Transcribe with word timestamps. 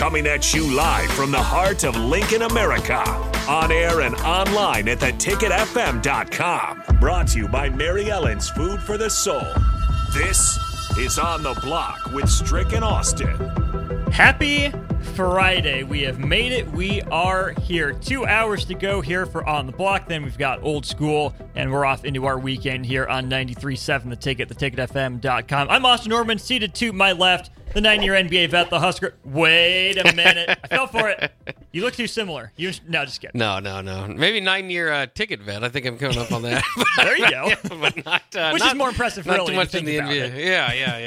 Coming 0.00 0.26
at 0.26 0.54
you 0.54 0.74
live 0.74 1.12
from 1.12 1.30
the 1.30 1.42
heart 1.42 1.84
of 1.84 1.94
Lincoln, 1.94 2.40
America. 2.40 3.02
On 3.46 3.70
air 3.70 4.00
and 4.00 4.14
online 4.22 4.88
at 4.88 4.98
theticketfm.com. 4.98 6.82
Brought 6.98 7.28
to 7.28 7.38
you 7.38 7.46
by 7.46 7.68
Mary 7.68 8.10
Ellen's 8.10 8.48
Food 8.48 8.80
for 8.80 8.96
the 8.96 9.10
Soul. 9.10 9.44
This 10.14 10.58
is 10.96 11.18
On 11.18 11.42
the 11.42 11.52
Block 11.62 12.00
with 12.14 12.30
Strick 12.30 12.72
and 12.72 12.82
Austin. 12.82 13.36
Happy 14.10 14.72
Friday. 15.14 15.82
We 15.82 16.00
have 16.04 16.18
made 16.18 16.52
it. 16.52 16.66
We 16.72 17.02
are 17.02 17.52
here. 17.60 17.92
Two 17.92 18.24
hours 18.24 18.64
to 18.64 18.74
go 18.74 19.02
here 19.02 19.26
for 19.26 19.46
On 19.46 19.66
the 19.66 19.72
Block. 19.72 20.08
Then 20.08 20.22
we've 20.22 20.38
got 20.38 20.62
Old 20.62 20.86
School, 20.86 21.34
and 21.54 21.70
we're 21.70 21.84
off 21.84 22.06
into 22.06 22.24
our 22.24 22.38
weekend 22.38 22.86
here 22.86 23.06
on 23.06 23.28
93.7 23.28 24.08
The 24.08 24.16
Ticket, 24.16 24.48
theticketfm.com. 24.48 25.68
I'm 25.68 25.84
Austin 25.84 26.08
Norman, 26.08 26.38
seated 26.38 26.74
to 26.76 26.94
my 26.94 27.12
left 27.12 27.50
the 27.74 27.80
nine-year 27.80 28.14
NBA 28.14 28.50
vet, 28.50 28.70
the 28.70 28.80
Husker. 28.80 29.14
Wait 29.24 29.96
a 29.96 30.14
minute, 30.14 30.58
I 30.64 30.68
fell 30.68 30.86
for 30.86 31.08
it. 31.08 31.32
You 31.72 31.82
look 31.82 31.94
too 31.94 32.08
similar. 32.08 32.52
You 32.56 32.72
no, 32.88 33.04
just 33.04 33.20
kidding. 33.20 33.38
No, 33.38 33.60
no, 33.60 33.80
no. 33.80 34.08
Maybe 34.08 34.40
nine-year 34.40 34.92
uh, 34.92 35.06
ticket 35.14 35.40
vet. 35.40 35.62
I 35.62 35.68
think 35.68 35.86
I'm 35.86 35.98
coming 35.98 36.18
up 36.18 36.32
on 36.32 36.42
that. 36.42 36.64
there 36.96 37.16
you 37.16 37.30
go. 37.30 37.50
but 37.80 38.04
not, 38.04 38.22
uh, 38.34 38.50
Which 38.50 38.60
not, 38.60 38.72
is 38.72 38.74
more 38.74 38.88
impressive, 38.88 39.24
not 39.24 39.36
really. 39.36 39.50
too 39.50 39.56
much 39.56 39.74
in 39.76 39.84
the 39.84 39.98
NBA. 39.98 40.34
it. 40.34 40.44
Yeah, 40.44 40.72
yeah, 40.72 40.98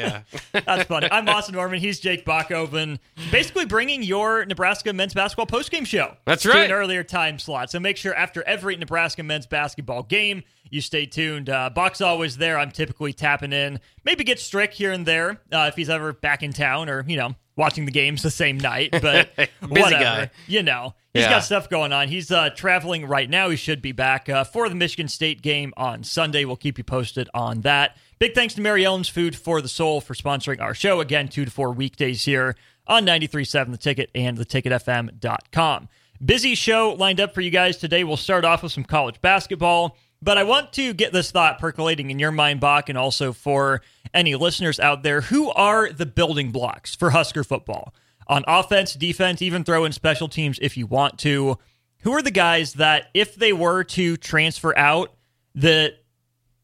yeah. 0.53 0.61
That's 0.65 0.83
funny. 0.83 1.09
I'm 1.11 1.27
Austin 1.27 1.55
Norman. 1.55 1.79
He's 1.79 1.99
Jake 1.99 2.25
Bachoven. 2.25 2.99
Basically, 3.29 3.65
bringing 3.65 4.03
your 4.03 4.45
Nebraska 4.45 4.93
men's 4.93 5.13
basketball 5.13 5.47
postgame 5.47 5.85
show. 5.85 6.15
That's 6.25 6.43
To 6.43 6.49
right. 6.49 6.65
an 6.65 6.71
earlier 6.71 7.03
time 7.03 7.39
slot. 7.39 7.69
So 7.69 7.79
make 7.81 7.97
sure 7.97 8.15
after 8.15 8.41
every 8.43 8.77
Nebraska 8.77 9.21
men's 9.21 9.45
basketball 9.45 10.03
game, 10.03 10.43
you 10.69 10.79
stay 10.79 11.05
tuned. 11.05 11.49
Uh, 11.49 11.69
Buck's 11.71 11.99
always 11.99 12.37
there. 12.37 12.57
I'm 12.57 12.71
typically 12.71 13.11
tapping 13.11 13.51
in. 13.51 13.79
Maybe 14.05 14.23
get 14.23 14.39
Strick 14.39 14.73
here 14.73 14.91
and 14.93 15.05
there 15.05 15.41
uh, 15.51 15.65
if 15.67 15.75
he's 15.75 15.89
ever 15.89 16.13
back 16.13 16.41
in 16.41 16.53
town 16.53 16.89
or 16.89 17.03
you 17.07 17.17
know 17.17 17.35
watching 17.55 17.85
the 17.85 17.91
games 17.91 18.21
the 18.23 18.31
same 18.31 18.57
night. 18.57 18.89
But 19.01 19.35
Busy 19.35 19.49
whatever. 19.67 20.03
guy. 20.03 20.31
You 20.47 20.63
know. 20.63 20.95
He's 21.13 21.23
Yeah. 21.23 21.29
got 21.29 21.43
stuff 21.43 21.69
going 21.69 21.93
on. 21.93 22.07
He's 22.07 22.31
uh, 22.31 22.49
traveling 22.49 23.05
right 23.05 23.29
now. 23.29 23.49
He 23.51 23.55
should 23.55 23.81
be 23.83 23.91
back 23.91 24.27
uh, 24.29 24.43
for 24.43 24.67
the 24.67 24.73
Michigan 24.75 25.07
State 25.07 25.41
game 25.43 25.71
on 25.77 26.03
Sunday. 26.03 26.43
We'll 26.45 26.55
keep 26.55 26.79
you 26.79 26.83
posted 26.83 27.29
on 27.35 27.61
that. 27.61 27.95
Big 28.17 28.33
thanks 28.33 28.55
to 28.55 28.61
Mary 28.61 28.83
Ellen's 28.83 29.09
Food 29.09 29.35
for 29.35 29.61
the 29.61 29.67
Soul 29.67 30.01
for 30.01 30.15
sponsoring 30.15 30.59
our 30.59 30.73
show. 30.73 31.01
Again, 31.01 31.27
two 31.27 31.45
to 31.45 31.51
four 31.51 31.71
weekdays 31.71 32.25
here 32.25 32.55
on 32.87 33.05
93.7 33.05 33.69
The 33.71 33.77
Ticket 33.77 34.09
and 34.15 34.37
theticketfm.com. 34.37 35.89
Busy 36.23 36.55
show 36.55 36.93
lined 36.93 37.19
up 37.19 37.33
for 37.33 37.41
you 37.41 37.49
guys 37.51 37.77
today. 37.77 38.03
We'll 38.03 38.17
start 38.17 38.45
off 38.45 38.63
with 38.63 38.71
some 38.71 38.83
college 38.83 39.21
basketball. 39.21 39.97
But 40.23 40.37
I 40.37 40.45
want 40.45 40.71
to 40.73 40.93
get 40.93 41.11
this 41.11 41.31
thought 41.31 41.59
percolating 41.59 42.09
in 42.09 42.17
your 42.17 42.31
mind, 42.31 42.61
Bach, 42.61 42.87
and 42.87 42.97
also 42.97 43.33
for 43.33 43.81
any 44.13 44.35
listeners 44.35 44.79
out 44.79 45.03
there. 45.03 45.19
Who 45.19 45.49
are 45.51 45.91
the 45.91 46.05
building 46.05 46.51
blocks 46.51 46.95
for 46.95 47.09
Husker 47.09 47.43
football? 47.43 47.93
On 48.27 48.45
offense, 48.47 48.93
defense, 48.93 49.41
even 49.41 49.65
throw 49.65 49.83
in 49.83 49.91
special 49.91 50.29
teams 50.29 50.59
if 50.61 50.77
you 50.77 50.87
want 50.87 51.19
to. 51.19 51.57
Who 52.03 52.13
are 52.13 52.21
the 52.21 52.31
guys 52.31 52.73
that, 52.75 53.09
if 53.13 53.35
they 53.35 53.51
were 53.51 53.83
to 53.83 54.15
transfer 54.15 54.77
out, 54.77 55.13
that 55.55 55.95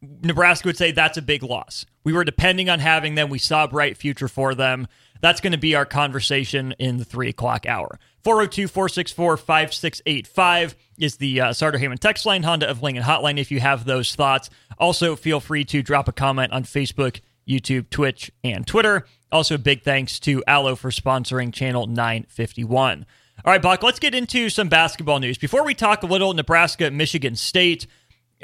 Nebraska 0.01 0.69
would 0.69 0.77
say 0.77 0.91
that's 0.91 1.17
a 1.17 1.21
big 1.21 1.43
loss. 1.43 1.85
We 2.05 2.13
were 2.13 2.23
depending 2.23 2.69
on 2.69 2.79
having 2.79 3.15
them. 3.15 3.29
We 3.29 3.39
saw 3.39 3.65
a 3.65 3.67
bright 3.67 3.97
future 3.97 4.29
for 4.29 4.55
them. 4.55 4.87
That's 5.21 5.41
going 5.41 5.51
to 5.51 5.57
be 5.57 5.75
our 5.75 5.85
conversation 5.85 6.73
in 6.79 6.97
the 6.97 7.05
three 7.05 7.29
o'clock 7.29 7.65
hour. 7.65 7.99
402 8.23 8.67
464 8.67 9.37
5685 9.37 10.75
is 10.97 11.17
the 11.17 11.41
uh, 11.41 11.53
Sartor 11.53 11.77
Hamann 11.77 11.97
text 11.97 12.25
line, 12.25 12.43
Honda 12.43 12.69
of 12.69 12.81
Lincoln 12.81 13.03
hotline 13.03 13.39
if 13.39 13.51
you 13.51 13.59
have 13.59 13.85
those 13.85 14.15
thoughts. 14.15 14.49
Also, 14.77 15.15
feel 15.15 15.39
free 15.39 15.63
to 15.65 15.81
drop 15.81 16.07
a 16.07 16.11
comment 16.11 16.51
on 16.51 16.63
Facebook, 16.63 17.21
YouTube, 17.47 17.89
Twitch, 17.89 18.31
and 18.43 18.67
Twitter. 18.67 19.05
Also, 19.31 19.57
big 19.57 19.83
thanks 19.83 20.19
to 20.21 20.43
Allo 20.47 20.75
for 20.75 20.91
sponsoring 20.91 21.53
Channel 21.53 21.87
951. 21.87 23.05
All 23.45 23.53
right, 23.53 23.61
Buck, 23.61 23.83
let's 23.83 23.99
get 23.99 24.13
into 24.13 24.49
some 24.49 24.67
basketball 24.67 25.19
news. 25.19 25.37
Before 25.37 25.63
we 25.63 25.73
talk 25.73 26.03
a 26.03 26.07
little 26.07 26.33
Nebraska, 26.33 26.91
Michigan 26.91 27.35
State, 27.35 27.87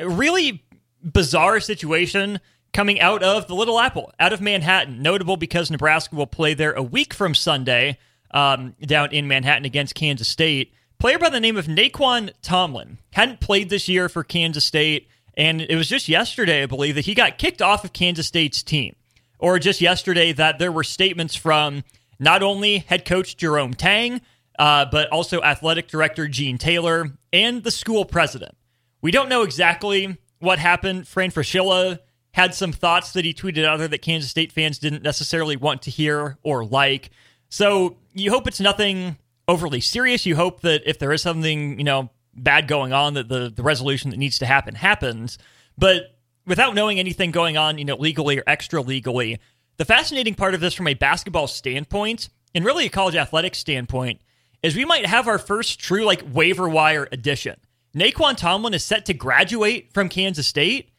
really 0.01 0.63
bizarre 1.03 1.59
situation 1.59 2.39
coming 2.75 2.99
out 2.99 3.23
of 3.23 3.47
the 3.47 3.55
Little 3.55 3.79
Apple, 3.79 4.11
out 4.19 4.33
of 4.33 4.41
Manhattan. 4.41 5.01
Notable 5.01 5.37
because 5.37 5.71
Nebraska 5.71 6.13
will 6.13 6.27
play 6.27 6.53
there 6.53 6.73
a 6.73 6.83
week 6.83 7.13
from 7.13 7.33
Sunday 7.33 7.97
um, 8.31 8.75
down 8.81 9.13
in 9.13 9.29
Manhattan 9.29 9.63
against 9.63 9.95
Kansas 9.95 10.27
State. 10.27 10.73
Player 10.99 11.17
by 11.17 11.29
the 11.29 11.39
name 11.39 11.55
of 11.55 11.67
Nae'Qwan 11.67 12.31
Tomlin 12.41 12.97
hadn't 13.13 13.39
played 13.39 13.69
this 13.69 13.87
year 13.87 14.09
for 14.09 14.25
Kansas 14.25 14.65
State, 14.65 15.07
and 15.37 15.61
it 15.61 15.77
was 15.77 15.87
just 15.87 16.09
yesterday, 16.09 16.63
I 16.63 16.65
believe, 16.65 16.95
that 16.95 17.05
he 17.05 17.13
got 17.13 17.37
kicked 17.37 17.61
off 17.61 17.85
of 17.85 17.93
Kansas 17.93 18.27
State's 18.27 18.61
team. 18.61 18.97
Or 19.39 19.57
just 19.57 19.79
yesterday 19.79 20.33
that 20.33 20.59
there 20.59 20.71
were 20.71 20.83
statements 20.83 21.33
from 21.33 21.85
not 22.19 22.43
only 22.43 22.79
head 22.79 23.05
coach 23.05 23.37
Jerome 23.37 23.73
Tang, 23.73 24.19
uh, 24.59 24.85
but 24.91 25.09
also 25.13 25.41
athletic 25.41 25.87
director 25.87 26.27
Gene 26.27 26.57
Taylor 26.57 27.11
and 27.31 27.63
the 27.63 27.71
school 27.71 28.03
president. 28.03 28.57
We 29.01 29.11
don't 29.11 29.29
know 29.29 29.43
exactly 29.43 30.17
what 30.39 30.59
happened. 30.59 31.07
Fran 31.07 31.31
Fraschilla 31.31 31.99
had 32.35 32.53
some 32.53 32.73
thoughts 32.73 33.13
that 33.13 33.23
he 33.23 33.33
tweeted 33.33 33.63
out 33.63 33.79
there 33.79 33.87
that 33.87 34.01
Kansas 34.01 34.29
State 34.29 34.51
fans 34.51 34.77
didn't 34.77 35.03
necessarily 35.03 35.55
want 35.55 35.81
to 35.83 35.89
hear 35.89 36.37
or 36.43 36.65
like. 36.65 37.09
So 37.47 37.95
you 38.13 38.29
hope 38.29 38.45
it's 38.45 38.59
nothing 38.59 39.17
overly 39.47 39.79
serious. 39.79 40.25
You 40.25 40.35
hope 40.35 40.59
that 40.59 40.81
if 40.85 40.99
there 40.99 41.13
is 41.13 41.21
something, 41.21 41.77
you 41.77 41.85
know, 41.85 42.09
bad 42.35 42.67
going 42.67 42.91
on, 42.91 43.13
that 43.13 43.29
the, 43.29 43.49
the 43.55 43.63
resolution 43.63 44.09
that 44.09 44.17
needs 44.17 44.37
to 44.39 44.45
happen 44.45 44.75
happens. 44.75 45.37
But 45.77 46.17
without 46.45 46.75
knowing 46.75 46.99
anything 46.99 47.31
going 47.31 47.55
on, 47.55 47.77
you 47.77 47.85
know, 47.85 47.95
legally 47.95 48.37
or 48.37 48.43
extra 48.47 48.81
legally, 48.81 49.39
the 49.77 49.85
fascinating 49.85 50.35
part 50.35 50.53
of 50.53 50.59
this 50.59 50.73
from 50.73 50.89
a 50.89 50.93
basketball 50.93 51.47
standpoint 51.47 52.27
and 52.53 52.65
really 52.65 52.85
a 52.85 52.89
college 52.89 53.15
athletics 53.15 53.59
standpoint 53.59 54.19
is 54.61 54.75
we 54.75 54.83
might 54.83 55.05
have 55.05 55.29
our 55.29 55.39
first 55.39 55.79
true 55.79 56.03
like 56.03 56.21
waiver 56.33 56.67
wire 56.67 57.07
edition. 57.13 57.55
Nae'Qwan 57.95 58.35
Tomlin 58.35 58.73
is 58.73 58.83
set 58.83 59.05
to 59.05 59.13
graduate 59.13 59.93
from 59.93 60.09
Kansas 60.09 60.47
State, 60.47 60.89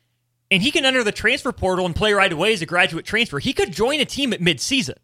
and 0.50 0.62
he 0.62 0.70
can 0.70 0.84
enter 0.84 1.02
the 1.02 1.12
transfer 1.12 1.52
portal 1.52 1.86
and 1.86 1.94
play 1.94 2.12
right 2.12 2.32
away 2.32 2.52
as 2.52 2.62
a 2.62 2.66
graduate 2.66 3.04
transfer. 3.04 3.38
He 3.38 3.52
could 3.52 3.72
join 3.72 4.00
a 4.00 4.04
team 4.04 4.32
at 4.32 4.40
midseason. 4.40 4.94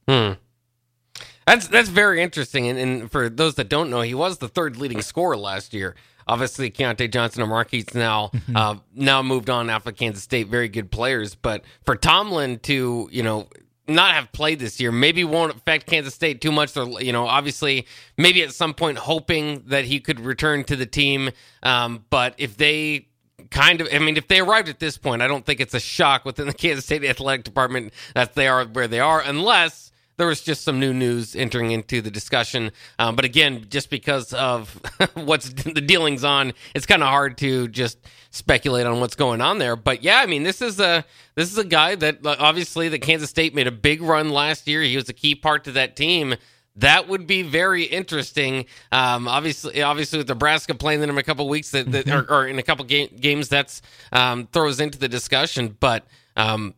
That's 1.47 1.67
that's 1.69 1.89
very 1.89 2.23
interesting. 2.23 2.69
And, 2.69 2.79
and 2.79 3.11
for 3.11 3.29
those 3.29 3.57
that 3.57 3.69
don't 3.69 3.91
know, 3.91 4.03
he 4.03 4.15
was 4.15 4.39
the 4.39 4.49
third 4.49 4.77
leading 4.77 5.03
scorer 5.03 5.37
last 5.37 5.75
year. 5.75 5.97
Obviously, 6.29 6.71
Keyontae 6.71 7.11
Johnson 7.11 7.43
and 7.43 7.51
Markquis 7.51 7.95
now 7.95 8.31
uh, 8.55 8.77
now 8.95 9.23
moved 9.23 9.51
on 9.51 9.69
after 9.69 9.91
Kansas 9.91 10.23
State. 10.23 10.49
Very 10.49 10.69
good 10.69 10.91
players, 10.91 11.35
but 11.35 11.65
for 11.85 11.97
Tomlin 11.97 12.61
to 12.61 13.09
you 13.11 13.23
know 13.23 13.49
not 13.89 14.15
have 14.15 14.31
played 14.31 14.61
this 14.61 14.79
year 14.79 14.93
maybe 14.93 15.25
won't 15.25 15.55
affect 15.57 15.87
Kansas 15.87 16.15
State 16.15 16.41
too 16.41 16.53
much. 16.53 16.73
They're 16.75 16.87
you 17.01 17.13
know 17.13 17.27
obviously 17.27 17.87
maybe 18.17 18.43
at 18.45 18.53
some 18.53 18.75
point 18.75 18.99
hoping 18.99 19.65
that 19.67 19.85
he 19.85 19.99
could 19.99 20.21
return 20.21 20.63
to 20.65 20.77
the 20.77 20.87
team. 20.87 21.31
Um, 21.65 22.05
but 22.09 22.35
if 22.39 22.57
they 22.57 23.09
kind 23.53 23.81
of. 23.81 23.89
I 23.93 23.99
mean, 23.99 24.17
if 24.17 24.27
they 24.27 24.41
arrived 24.41 24.69
at 24.69 24.81
this 24.81 24.99
point, 24.99 25.23
I 25.23 25.29
don't 25.29 25.47
think 25.47 25.61
it's 25.61 25.75
a 25.75 25.81
shock 25.81 26.25
within 26.25 26.47
the 26.47 26.55
Kansas 26.55 26.85
State 26.85 27.05
athletic 27.05 27.45
department 27.45 27.93
that 28.15 28.35
they 28.35 28.49
are 28.49 28.65
where 28.65 28.89
they 28.89 29.01
are, 29.01 29.21
unless 29.21 29.93
there 30.17 30.27
was 30.27 30.41
just 30.41 30.63
some 30.63 30.79
new 30.79 30.93
news 30.93 31.35
entering 31.35 31.71
into 31.71 32.01
the 32.01 32.11
discussion. 32.11 32.71
Um, 32.99 33.17
but 33.17 33.25
again, 33.25 33.67
just 33.69 33.91
because 33.91 34.33
of 34.33 34.81
what's 35.15 35.51
the 35.51 35.81
dealings 35.81 36.25
on, 36.25 36.53
it's 36.75 36.87
kind 36.87 37.03
of 37.03 37.09
hard 37.09 37.39
to 37.39 37.69
just 37.69 37.99
speculate 38.31 38.87
on 38.87 39.01
what's 39.01 39.15
going 39.15 39.41
on 39.41 39.59
there. 39.59 39.77
But 39.77 40.03
yeah, 40.03 40.21
I 40.21 40.27
mean, 40.27 40.43
this 40.43 40.61
is 40.63 40.81
a 40.81 41.05
this 41.35 41.51
is 41.51 41.59
a 41.59 41.65
guy 41.65 41.95
that 41.97 42.25
obviously 42.25 42.89
the 42.89 42.99
Kansas 42.99 43.31
State 43.31 43.55
made 43.55 43.67
a 43.67 43.73
big 43.73 44.03
run 44.03 44.31
last 44.31 44.67
year. 44.69 44.83
He 44.83 44.97
was 44.97 45.09
a 45.09 45.15
key 45.15 45.35
part 45.35 45.65
to 45.65 45.73
that 45.73 45.97
team. 45.97 46.37
That 46.77 47.09
would 47.09 47.27
be 47.27 47.43
very 47.43 47.85
interesting. 47.85 48.65
Um, 48.91 49.29
obviously, 49.29 49.83
obviously 49.83 50.19
with 50.19 50.29
Nebraska 50.29 50.75
playing 50.75 51.01
them 51.01 51.11
in 51.11 51.19
a 51.19 51.23
couple 51.23 51.47
weeks, 51.49 51.71
that, 51.73 51.91
that 51.93 52.09
or, 52.09 52.31
or, 52.31 52.47
in 52.47 52.59
a 52.59 52.63
couple 52.63 52.85
ga- 52.87 53.09
games, 53.09 53.49
that's 53.49 53.83
um, 54.11 54.49
throws 54.53 54.81
into 54.81 54.99
the 54.99 55.09
discussion. 55.09 55.77
But 55.79 56.07
um, 56.35 56.75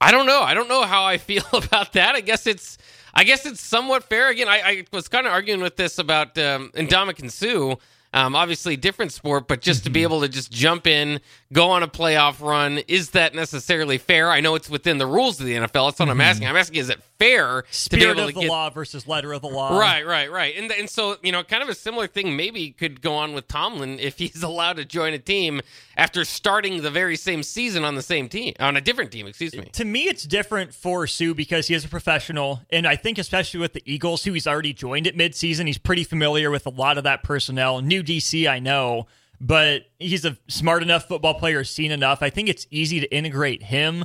I 0.00 0.10
don't 0.10 0.26
know. 0.26 0.40
I 0.40 0.54
don't 0.54 0.68
know 0.68 0.84
how 0.84 1.04
I 1.04 1.18
feel 1.18 1.44
about 1.52 1.92
that. 1.92 2.14
I 2.14 2.22
guess 2.22 2.46
it's 2.46 2.78
I 3.12 3.24
guess 3.24 3.46
it's 3.46 3.60
somewhat 3.60 4.04
fair. 4.04 4.28
Again, 4.28 4.48
I, 4.48 4.60
I 4.60 4.84
was 4.92 5.08
kind 5.08 5.26
of 5.26 5.32
arguing 5.32 5.60
with 5.60 5.76
this 5.76 5.98
about 5.98 6.36
um, 6.38 6.70
Ndamukong 6.74 7.30
Suh. 7.30 7.76
Um, 8.12 8.34
obviously, 8.34 8.76
different 8.76 9.12
sport, 9.12 9.48
but 9.48 9.60
just 9.60 9.84
to 9.84 9.90
be 9.90 10.00
mm-hmm. 10.00 10.04
able 10.04 10.20
to 10.22 10.28
just 10.28 10.50
jump 10.50 10.86
in, 10.86 11.20
go 11.52 11.70
on 11.70 11.82
a 11.82 11.88
playoff 11.88 12.40
run, 12.40 12.78
is 12.88 13.10
that 13.10 13.34
necessarily 13.34 13.98
fair? 13.98 14.30
I 14.30 14.40
know 14.40 14.54
it's 14.54 14.68
within 14.68 14.98
the 14.98 15.06
rules 15.06 15.38
of 15.40 15.46
the 15.46 15.54
NFL. 15.54 15.88
That's 15.88 15.98
what 15.98 16.00
I'm 16.00 16.08
mm-hmm. 16.08 16.20
asking. 16.20 16.48
I'm 16.48 16.56
asking, 16.56 16.80
is 16.80 16.90
it 16.90 17.00
fair 17.18 17.64
Spirit 17.70 17.90
to 17.90 17.96
be 17.96 18.10
able 18.10 18.22
of 18.22 18.28
to 18.28 18.34
the 18.34 18.40
get 18.42 18.50
law 18.50 18.70
versus 18.70 19.06
letter 19.06 19.32
of 19.32 19.42
the 19.42 19.48
law? 19.48 19.78
Right, 19.78 20.06
right, 20.06 20.30
right. 20.30 20.56
And 20.56 20.70
and 20.72 20.90
so 20.90 21.16
you 21.22 21.32
know, 21.32 21.42
kind 21.42 21.62
of 21.62 21.68
a 21.68 21.74
similar 21.74 22.06
thing 22.06 22.36
maybe 22.36 22.70
could 22.70 23.00
go 23.00 23.14
on 23.14 23.32
with 23.32 23.48
Tomlin 23.48 23.98
if 23.98 24.18
he's 24.18 24.42
allowed 24.42 24.76
to 24.76 24.84
join 24.84 25.12
a 25.14 25.18
team 25.18 25.60
after 25.96 26.24
starting 26.24 26.82
the 26.82 26.90
very 26.90 27.16
same 27.16 27.42
season 27.42 27.84
on 27.84 27.94
the 27.94 28.02
same 28.02 28.28
team 28.28 28.54
on 28.60 28.76
a 28.76 28.80
different 28.80 29.12
team. 29.12 29.26
Excuse 29.26 29.54
me. 29.54 29.64
To 29.72 29.84
me, 29.84 30.04
it's 30.04 30.24
different 30.24 30.74
for 30.74 31.06
Suh 31.06 31.34
because 31.34 31.68
he 31.68 31.74
is 31.74 31.84
a 31.84 31.88
professional, 31.88 32.62
and 32.70 32.86
I 32.86 32.96
think 32.96 33.18
especially 33.18 33.60
with 33.60 33.72
the 33.72 33.82
Eagles, 33.84 34.24
who 34.24 34.32
he's 34.32 34.46
already 34.46 34.72
joined 34.72 35.06
at 35.06 35.14
midseason, 35.14 35.66
he's 35.66 35.78
pretty 35.78 36.04
familiar 36.04 36.50
with 36.50 36.66
a 36.66 36.70
lot 36.70 36.98
of 36.98 37.04
that 37.04 37.22
personnel. 37.22 37.80
New 37.80 38.02
DC, 38.02 38.48
I 38.48 38.58
know, 38.58 39.06
but 39.40 39.82
he's 39.98 40.24
a 40.24 40.36
smart 40.48 40.82
enough 40.82 41.06
football 41.08 41.34
player, 41.34 41.64
seen 41.64 41.90
enough. 41.90 42.22
I 42.22 42.30
think 42.30 42.48
it's 42.48 42.66
easy 42.70 43.00
to 43.00 43.14
integrate 43.14 43.62
him. 43.62 44.04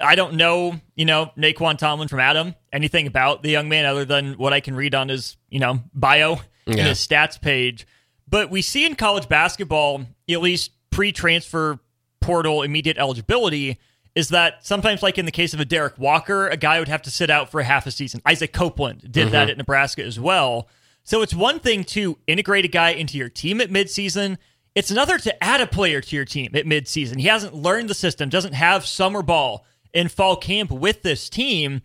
I 0.00 0.14
don't 0.14 0.34
know, 0.34 0.80
you 0.94 1.04
know, 1.04 1.30
Nae'Qwan 1.36 1.76
Tomlin 1.76 2.08
from 2.08 2.20
Adam, 2.20 2.54
anything 2.72 3.06
about 3.06 3.42
the 3.42 3.50
young 3.50 3.68
man 3.68 3.84
other 3.84 4.04
than 4.04 4.34
what 4.34 4.52
I 4.52 4.60
can 4.60 4.74
read 4.74 4.94
on 4.94 5.08
his, 5.08 5.36
you 5.50 5.60
know, 5.60 5.80
bio 5.92 6.40
yeah. 6.66 6.78
and 6.78 6.80
his 6.80 7.06
stats 7.06 7.40
page. 7.40 7.86
But 8.26 8.50
we 8.50 8.62
see 8.62 8.86
in 8.86 8.94
college 8.94 9.28
basketball, 9.28 10.06
at 10.28 10.40
least 10.40 10.72
pre 10.90 11.12
transfer 11.12 11.78
portal 12.20 12.62
immediate 12.62 12.96
eligibility 12.96 13.78
is 14.14 14.30
that 14.30 14.64
sometimes, 14.66 15.02
like 15.02 15.18
in 15.18 15.24
the 15.24 15.32
case 15.32 15.54
of 15.54 15.60
a 15.60 15.64
Derrick 15.64 15.98
Walker, 15.98 16.48
a 16.48 16.56
guy 16.56 16.78
would 16.78 16.88
have 16.88 17.02
to 17.02 17.10
sit 17.10 17.30
out 17.30 17.50
for 17.50 17.60
a 17.60 17.64
half 17.64 17.86
a 17.86 17.90
season. 17.90 18.20
Isaac 18.26 18.52
Copeland 18.52 19.00
did 19.10 19.24
mm-hmm. 19.24 19.32
that 19.32 19.50
at 19.50 19.56
Nebraska 19.56 20.04
as 20.04 20.18
well. 20.18 20.68
So 21.04 21.22
it's 21.22 21.34
one 21.34 21.60
thing 21.60 21.84
to 21.84 22.18
integrate 22.26 22.64
a 22.64 22.68
guy 22.68 22.90
into 22.90 23.16
your 23.16 23.28
team 23.28 23.60
at 23.60 23.70
midseason. 23.70 24.38
It's 24.74 24.90
another 24.90 25.18
to 25.18 25.42
add 25.44 25.60
a 25.60 25.66
player 25.66 26.00
to 26.00 26.16
your 26.16 26.24
team 26.24 26.52
at 26.54 26.64
midseason. 26.64 27.18
He 27.18 27.26
hasn't 27.26 27.54
learned 27.54 27.90
the 27.90 27.94
system, 27.94 28.28
doesn't 28.28 28.52
have 28.52 28.86
summer 28.86 29.22
ball 29.22 29.66
in 29.92 30.08
fall 30.08 30.36
camp 30.36 30.70
with 30.70 31.02
this 31.02 31.28
team. 31.28 31.82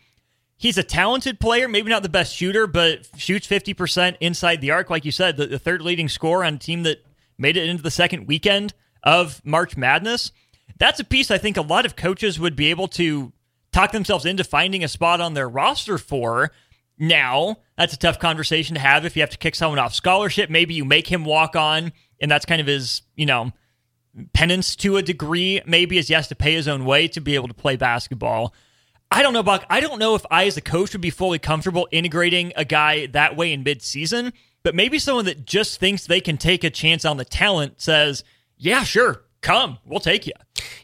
He's 0.57 0.77
a 0.77 0.83
talented 0.83 1.39
player, 1.39 1.67
maybe 1.67 1.89
not 1.89 2.03
the 2.03 2.09
best 2.09 2.33
shooter, 2.33 2.67
but 2.67 3.07
shoots 3.17 3.47
50% 3.47 4.15
inside 4.21 4.61
the 4.61 4.71
arc. 4.71 4.89
Like 4.89 5.03
you 5.03 5.11
said, 5.11 5.35
the, 5.35 5.47
the 5.47 5.59
third 5.59 5.81
leading 5.81 6.07
scorer 6.07 6.45
on 6.45 6.55
a 6.55 6.59
team 6.59 6.83
that 6.83 7.03
made 7.37 7.57
it 7.57 7.67
into 7.67 7.83
the 7.83 7.91
second 7.91 8.27
weekend 8.27 8.73
of 9.03 9.41
March 9.43 9.75
Madness. 9.75 10.31
That's 10.77 10.99
a 10.99 11.03
piece 11.03 11.31
I 11.31 11.37
think 11.37 11.57
a 11.57 11.61
lot 11.61 11.85
of 11.85 11.95
coaches 11.95 12.39
would 12.39 12.55
be 12.55 12.67
able 12.67 12.87
to 12.89 13.33
talk 13.71 13.91
themselves 13.91 14.25
into 14.25 14.43
finding 14.43 14.83
a 14.83 14.87
spot 14.87 15.19
on 15.21 15.33
their 15.33 15.49
roster 15.49 15.97
for. 15.97 16.51
Now, 16.97 17.57
that's 17.77 17.93
a 17.93 17.97
tough 17.97 18.19
conversation 18.19 18.75
to 18.75 18.81
have 18.81 19.05
if 19.05 19.15
you 19.15 19.21
have 19.21 19.29
to 19.31 19.37
kick 19.37 19.55
someone 19.55 19.79
off 19.79 19.93
scholarship. 19.93 20.49
Maybe 20.49 20.73
you 20.73 20.85
make 20.85 21.07
him 21.07 21.25
walk 21.25 21.55
on, 21.55 21.91
and 22.19 22.29
that's 22.29 22.45
kind 22.45 22.61
of 22.61 22.67
his, 22.67 23.01
you 23.15 23.25
know, 23.25 23.51
penance 24.33 24.75
to 24.77 24.97
a 24.97 25.01
degree. 25.01 25.61
Maybe 25.65 25.97
as 25.97 26.07
he 26.07 26.13
has 26.13 26.27
to 26.29 26.35
pay 26.35 26.53
his 26.53 26.67
own 26.67 26.85
way 26.85 27.07
to 27.09 27.21
be 27.21 27.35
able 27.35 27.47
to 27.47 27.53
play 27.53 27.75
basketball. 27.75 28.53
I 29.11 29.21
don't 29.21 29.33
know, 29.33 29.43
Buck. 29.43 29.65
I 29.69 29.79
don't 29.79 29.99
know 29.99 30.15
if 30.15 30.25
I, 30.31 30.45
as 30.45 30.57
a 30.57 30.61
coach, 30.61 30.93
would 30.93 31.01
be 31.01 31.09
fully 31.11 31.39
comfortable 31.39 31.87
integrating 31.91 32.53
a 32.55 32.65
guy 32.65 33.05
that 33.07 33.35
way 33.37 33.53
in 33.53 33.63
midseason, 33.63 34.33
but 34.63 34.73
maybe 34.73 34.97
someone 34.99 35.25
that 35.25 35.45
just 35.45 35.79
thinks 35.79 36.05
they 36.05 36.19
can 36.19 36.37
take 36.37 36.63
a 36.63 36.69
chance 36.69 37.05
on 37.05 37.17
the 37.17 37.25
talent 37.25 37.79
says, 37.79 38.23
yeah, 38.57 38.83
sure, 38.83 39.21
come, 39.41 39.77
we'll 39.85 39.99
take 39.99 40.25
you. 40.25 40.33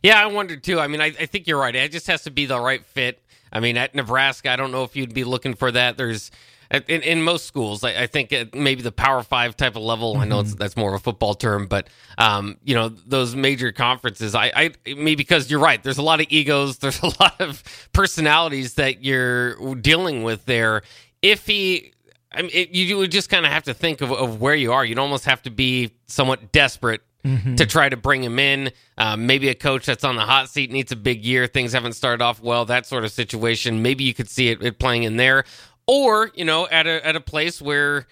Yeah, 0.04 0.22
I 0.22 0.28
wondered 0.28 0.64
too. 0.64 0.80
I 0.80 0.88
mean, 0.88 1.02
I, 1.02 1.08
I 1.08 1.26
think 1.26 1.48
you're 1.48 1.60
right. 1.60 1.76
It 1.76 1.92
just 1.92 2.08
has 2.08 2.24
to 2.24 2.32
be 2.32 2.46
the 2.46 2.60
right 2.60 2.86
fit. 2.86 3.22
I 3.52 3.60
mean, 3.60 3.76
at 3.76 3.96
Nebraska, 3.96 4.52
I 4.52 4.56
don't 4.56 4.72
know 4.72 4.84
if 4.84 4.96
you'd 4.96 5.14
be 5.14 5.24
looking 5.24 5.56
for 5.56 5.72
that. 5.72 5.98
There's 5.98 6.32
in, 6.72 7.02
in 7.02 7.22
most 7.22 7.46
schools, 7.46 7.84
I, 7.84 8.04
I 8.04 8.08
think 8.08 8.34
maybe 8.54 8.82
the 8.82 8.92
Power 8.92 9.24
Five 9.24 9.58
type 9.58 9.76
of 9.76 9.84
level. 9.84 10.14
Mm-hmm. 10.14 10.22
I 10.22 10.26
know 10.26 10.44
that's 10.44 10.78
more 10.78 10.94
of 10.94 11.02
a 11.02 11.04
football 11.04 11.34
term, 11.34 11.68
but 11.68 11.88
um, 12.18 12.58
you 12.64 12.76
know 12.76 12.90
those 12.90 13.36
major 13.36 13.72
conferences. 13.72 14.36
I, 14.36 14.52
I 14.56 14.94
because 15.16 15.52
you're 15.52 15.60
right. 15.60 15.82
There's 15.82 15.98
a 15.98 16.04
lot 16.04 16.22
of 16.22 16.28
egos. 16.30 16.78
There's 16.82 17.02
a 17.02 17.08
lot 17.20 17.40
of 17.40 17.64
personalities 17.94 18.76
that 18.76 19.04
you're 19.04 19.76
dealing 19.76 20.24
with 20.24 20.46
there. 20.46 20.84
If 21.22 21.46
he 21.46 21.94
I 22.32 22.44
mean, 22.44 22.52
it, 22.54 22.72
you 22.72 22.98
would 22.98 23.12
just 23.12 23.30
kind 23.30 23.46
of 23.46 23.52
have 23.52 23.64
to 23.64 23.74
think 23.74 24.02
of, 24.02 24.12
of, 24.12 24.40
where 24.40 24.56
you 24.56 24.72
are. 24.72 24.86
You'd 24.86 25.00
almost 25.00 25.26
have 25.26 25.42
to 25.44 25.50
be 25.50 25.92
somewhat 26.08 26.54
desperate 26.54 27.02
mm-hmm. 27.26 27.56
to 27.56 27.66
try 27.66 27.90
to 27.90 27.98
bring 27.98 28.24
him 28.24 28.40
in. 28.40 28.72
Um, 28.98 29.26
maybe 29.26 29.50
a 29.50 29.56
coach 29.56 29.86
that's 29.86 30.04
on 30.04 30.16
the 30.16 30.22
hot 30.22 30.50
seat 30.50 30.72
needs 30.72 30.92
a 30.92 30.96
big 30.96 31.26
year. 31.26 31.48
Things 31.48 31.74
haven't 31.74 31.94
started 31.94 32.24
off 32.24 32.42
well. 32.42 32.66
That 32.66 32.86
sort 32.86 33.04
of 33.04 33.12
situation. 33.12 33.82
Maybe 33.82 34.04
you 34.04 34.14
could 34.14 34.30
see 34.30 34.50
it, 34.50 34.64
it 34.64 34.80
playing 34.80 35.04
in 35.04 35.18
there, 35.18 35.44
or 35.92 36.32
you 36.36 36.46
know, 36.46 36.70
at 36.70 36.88
a 36.88 37.06
at 37.06 37.18
a 37.18 37.20
place 37.20 37.62
where 37.62 38.08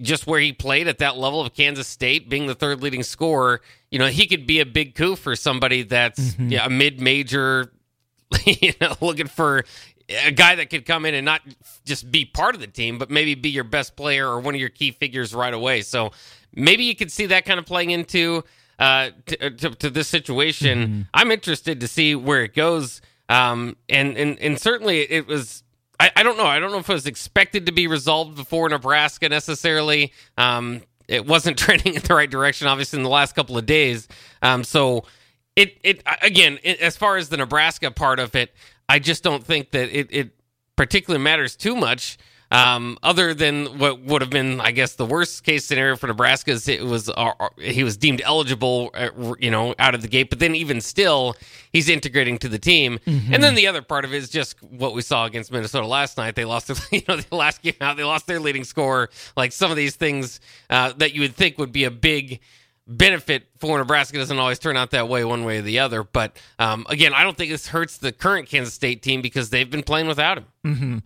just 0.00 0.28
where 0.28 0.38
he 0.38 0.52
played 0.52 0.86
at 0.86 0.98
that 0.98 1.16
level 1.16 1.40
of 1.40 1.52
Kansas 1.52 1.88
State, 1.88 2.28
being 2.28 2.46
the 2.46 2.54
third 2.54 2.82
leading 2.82 3.02
scorer, 3.02 3.62
you 3.90 3.98
know, 3.98 4.06
he 4.06 4.28
could 4.28 4.46
be 4.46 4.60
a 4.60 4.66
big 4.66 4.94
coup 4.94 5.16
for 5.16 5.34
somebody 5.34 5.82
that's 5.82 6.20
mm-hmm. 6.20 6.50
yeah, 6.50 6.66
a 6.66 6.70
mid 6.70 7.00
major, 7.00 7.72
you 8.44 8.72
know, 8.80 8.94
looking 9.00 9.26
for 9.26 9.64
a 10.08 10.30
guy 10.30 10.54
that 10.54 10.70
could 10.70 10.86
come 10.86 11.04
in 11.04 11.14
and 11.14 11.24
not 11.24 11.40
just 11.84 12.12
be 12.12 12.24
part 12.24 12.54
of 12.54 12.60
the 12.60 12.68
team, 12.68 12.96
but 12.96 13.10
maybe 13.10 13.34
be 13.34 13.50
your 13.50 13.64
best 13.64 13.96
player 13.96 14.28
or 14.28 14.38
one 14.38 14.54
of 14.54 14.60
your 14.60 14.70
key 14.70 14.92
figures 14.92 15.34
right 15.34 15.54
away. 15.54 15.82
So 15.82 16.12
maybe 16.54 16.84
you 16.84 16.94
could 16.94 17.10
see 17.10 17.26
that 17.26 17.44
kind 17.44 17.58
of 17.58 17.66
playing 17.66 17.90
into 17.90 18.44
uh, 18.78 19.10
to, 19.26 19.46
uh, 19.46 19.50
to, 19.50 19.70
to, 19.74 19.90
this 19.90 20.08
situation. 20.08 20.78
Mm-hmm. 20.78 21.00
I'm 21.12 21.30
interested 21.30 21.80
to 21.80 21.88
see 21.88 22.14
where 22.14 22.44
it 22.44 22.54
goes. 22.54 23.02
Um, 23.28 23.76
and, 23.88 24.16
and, 24.16 24.38
and 24.38 24.58
certainly 24.60 25.00
it 25.00 25.26
was, 25.26 25.62
I, 26.00 26.10
I 26.16 26.22
don't 26.22 26.38
know. 26.38 26.46
I 26.46 26.58
don't 26.58 26.72
know 26.72 26.78
if 26.78 26.88
it 26.88 26.94
was 26.94 27.06
expected 27.06 27.66
to 27.66 27.72
be 27.72 27.86
resolved 27.86 28.34
before 28.34 28.68
Nebraska 28.70 29.28
necessarily. 29.28 30.14
Um, 30.38 30.82
it 31.06 31.26
wasn't 31.26 31.58
trending 31.58 31.94
in 31.94 32.02
the 32.02 32.14
right 32.14 32.30
direction, 32.30 32.66
obviously, 32.66 32.98
in 32.98 33.02
the 33.02 33.10
last 33.10 33.34
couple 33.34 33.58
of 33.58 33.66
days. 33.66 34.08
Um, 34.40 34.64
so 34.64 35.04
it, 35.54 35.76
it, 35.84 36.02
again, 36.22 36.58
it, 36.62 36.80
as 36.80 36.96
far 36.96 37.18
as 37.18 37.28
the 37.28 37.36
Nebraska 37.36 37.90
part 37.90 38.18
of 38.18 38.34
it, 38.34 38.54
I 38.88 38.98
just 38.98 39.22
don't 39.22 39.44
think 39.44 39.72
that 39.72 39.90
it, 39.96 40.08
it 40.10 40.30
particularly 40.74 41.22
matters 41.22 41.54
too 41.54 41.76
much 41.76 42.16
um, 42.50 42.98
other 43.02 43.32
than 43.32 43.78
what 43.78 44.00
would 44.00 44.22
have 44.22 44.30
been, 44.30 44.60
I 44.60 44.72
guess, 44.72 44.94
the 44.94 45.06
worst 45.06 45.44
case 45.44 45.64
scenario 45.64 45.96
for 45.96 46.08
Nebraska 46.08 46.50
is 46.50 46.66
it 46.68 46.84
was 46.84 47.08
uh, 47.08 47.12
uh 47.12 47.48
he 47.58 47.84
was 47.84 47.96
deemed 47.96 48.20
eligible, 48.24 48.90
uh, 48.94 49.10
you 49.38 49.50
know, 49.50 49.74
out 49.78 49.94
of 49.94 50.02
the 50.02 50.08
gate. 50.08 50.30
But 50.30 50.40
then 50.40 50.54
even 50.54 50.80
still, 50.80 51.36
he's 51.72 51.88
integrating 51.88 52.38
to 52.38 52.48
the 52.48 52.58
team. 52.58 52.98
Mm-hmm. 53.06 53.34
And 53.34 53.42
then 53.42 53.54
the 53.54 53.68
other 53.68 53.82
part 53.82 54.04
of 54.04 54.12
it 54.12 54.16
is 54.16 54.30
just 54.30 54.60
what 54.62 54.94
we 54.94 55.02
saw 55.02 55.26
against 55.26 55.52
Minnesota 55.52 55.86
last 55.86 56.16
night. 56.16 56.34
They 56.34 56.44
lost, 56.44 56.66
their, 56.66 56.76
you 56.90 57.02
know, 57.06 57.16
the 57.16 57.36
last 57.36 57.62
game 57.62 57.74
out. 57.80 57.96
They 57.96 58.04
lost 58.04 58.26
their 58.26 58.40
leading 58.40 58.64
scorer. 58.64 59.10
Like 59.36 59.52
some 59.52 59.70
of 59.70 59.76
these 59.76 59.94
things 59.94 60.40
uh, 60.68 60.92
that 60.96 61.14
you 61.14 61.20
would 61.20 61.36
think 61.36 61.56
would 61.58 61.72
be 61.72 61.84
a 61.84 61.90
big 61.90 62.40
benefit 62.88 63.46
for 63.58 63.78
Nebraska 63.78 64.18
doesn't 64.18 64.38
always 64.38 64.58
turn 64.58 64.76
out 64.76 64.90
that 64.90 65.08
way 65.08 65.24
one 65.24 65.44
way 65.44 65.58
or 65.58 65.62
the 65.62 65.78
other. 65.78 66.02
But 66.02 66.36
um, 66.58 66.84
again, 66.88 67.14
I 67.14 67.22
don't 67.22 67.36
think 67.36 67.50
this 67.50 67.68
hurts 67.68 67.98
the 67.98 68.10
current 68.10 68.48
Kansas 68.48 68.74
State 68.74 69.02
team 69.02 69.22
because 69.22 69.50
they've 69.50 69.70
been 69.70 69.84
playing 69.84 70.08
without 70.08 70.38
him. 70.38 70.46
Mm-hmm. 70.66 70.98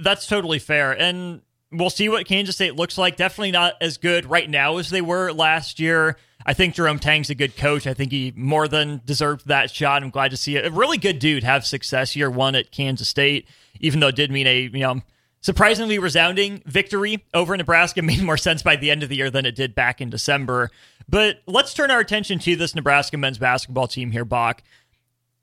That's 0.00 0.26
totally 0.26 0.58
fair. 0.58 0.92
And 0.92 1.42
we'll 1.70 1.90
see 1.90 2.08
what 2.08 2.26
Kansas 2.26 2.54
State 2.54 2.76
looks 2.76 2.96
like. 2.96 3.16
Definitely 3.16 3.52
not 3.52 3.74
as 3.80 3.96
good 3.96 4.26
right 4.26 4.48
now 4.48 4.78
as 4.78 4.90
they 4.90 5.00
were 5.00 5.32
last 5.32 5.80
year. 5.80 6.16
I 6.46 6.52
think 6.52 6.74
Jerome 6.74 6.98
Tang's 6.98 7.30
a 7.30 7.34
good 7.34 7.56
coach. 7.56 7.86
I 7.86 7.94
think 7.94 8.12
he 8.12 8.32
more 8.36 8.68
than 8.68 9.00
deserved 9.04 9.48
that 9.48 9.70
shot. 9.70 10.02
I'm 10.02 10.10
glad 10.10 10.30
to 10.30 10.36
see. 10.36 10.56
A 10.56 10.70
really 10.70 10.98
good 10.98 11.18
dude 11.18 11.42
have 11.42 11.66
success 11.66 12.14
year 12.14 12.30
one 12.30 12.54
at 12.54 12.70
Kansas 12.70 13.08
State, 13.08 13.48
even 13.80 14.00
though 14.00 14.08
it 14.08 14.16
did 14.16 14.30
mean 14.30 14.46
a 14.46 14.62
you 14.62 14.80
know 14.80 15.00
surprisingly 15.40 15.98
resounding 15.98 16.62
victory 16.66 17.24
over 17.32 17.56
Nebraska. 17.56 18.02
Made 18.02 18.22
more 18.22 18.36
sense 18.36 18.62
by 18.62 18.76
the 18.76 18.90
end 18.90 19.02
of 19.02 19.08
the 19.08 19.16
year 19.16 19.30
than 19.30 19.46
it 19.46 19.54
did 19.54 19.74
back 19.74 20.00
in 20.00 20.10
December. 20.10 20.70
But 21.08 21.42
let's 21.46 21.74
turn 21.74 21.90
our 21.90 22.00
attention 22.00 22.38
to 22.40 22.56
this 22.56 22.74
Nebraska 22.74 23.16
men's 23.16 23.38
basketball 23.38 23.88
team 23.88 24.10
here, 24.10 24.24
Bach 24.24 24.62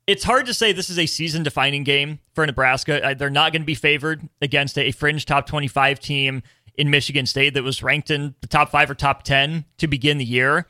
it's 0.06 0.24
hard 0.24 0.46
to 0.46 0.54
say 0.54 0.72
this 0.72 0.90
is 0.90 0.98
a 0.98 1.06
season 1.06 1.42
defining 1.42 1.84
game 1.84 2.18
for 2.34 2.46
Nebraska. 2.46 3.04
Uh, 3.04 3.14
they're 3.14 3.30
not 3.30 3.52
going 3.52 3.62
to 3.62 3.66
be 3.66 3.74
favored 3.74 4.28
against 4.40 4.78
a 4.78 4.92
fringe 4.92 5.26
top 5.26 5.46
25 5.46 6.00
team 6.00 6.42
in 6.74 6.90
Michigan 6.90 7.26
State 7.26 7.54
that 7.54 7.62
was 7.62 7.82
ranked 7.82 8.10
in 8.10 8.34
the 8.40 8.46
top 8.46 8.70
five 8.70 8.90
or 8.90 8.94
top 8.94 9.22
10 9.22 9.64
to 9.78 9.86
begin 9.86 10.18
the 10.18 10.24
year. 10.24 10.66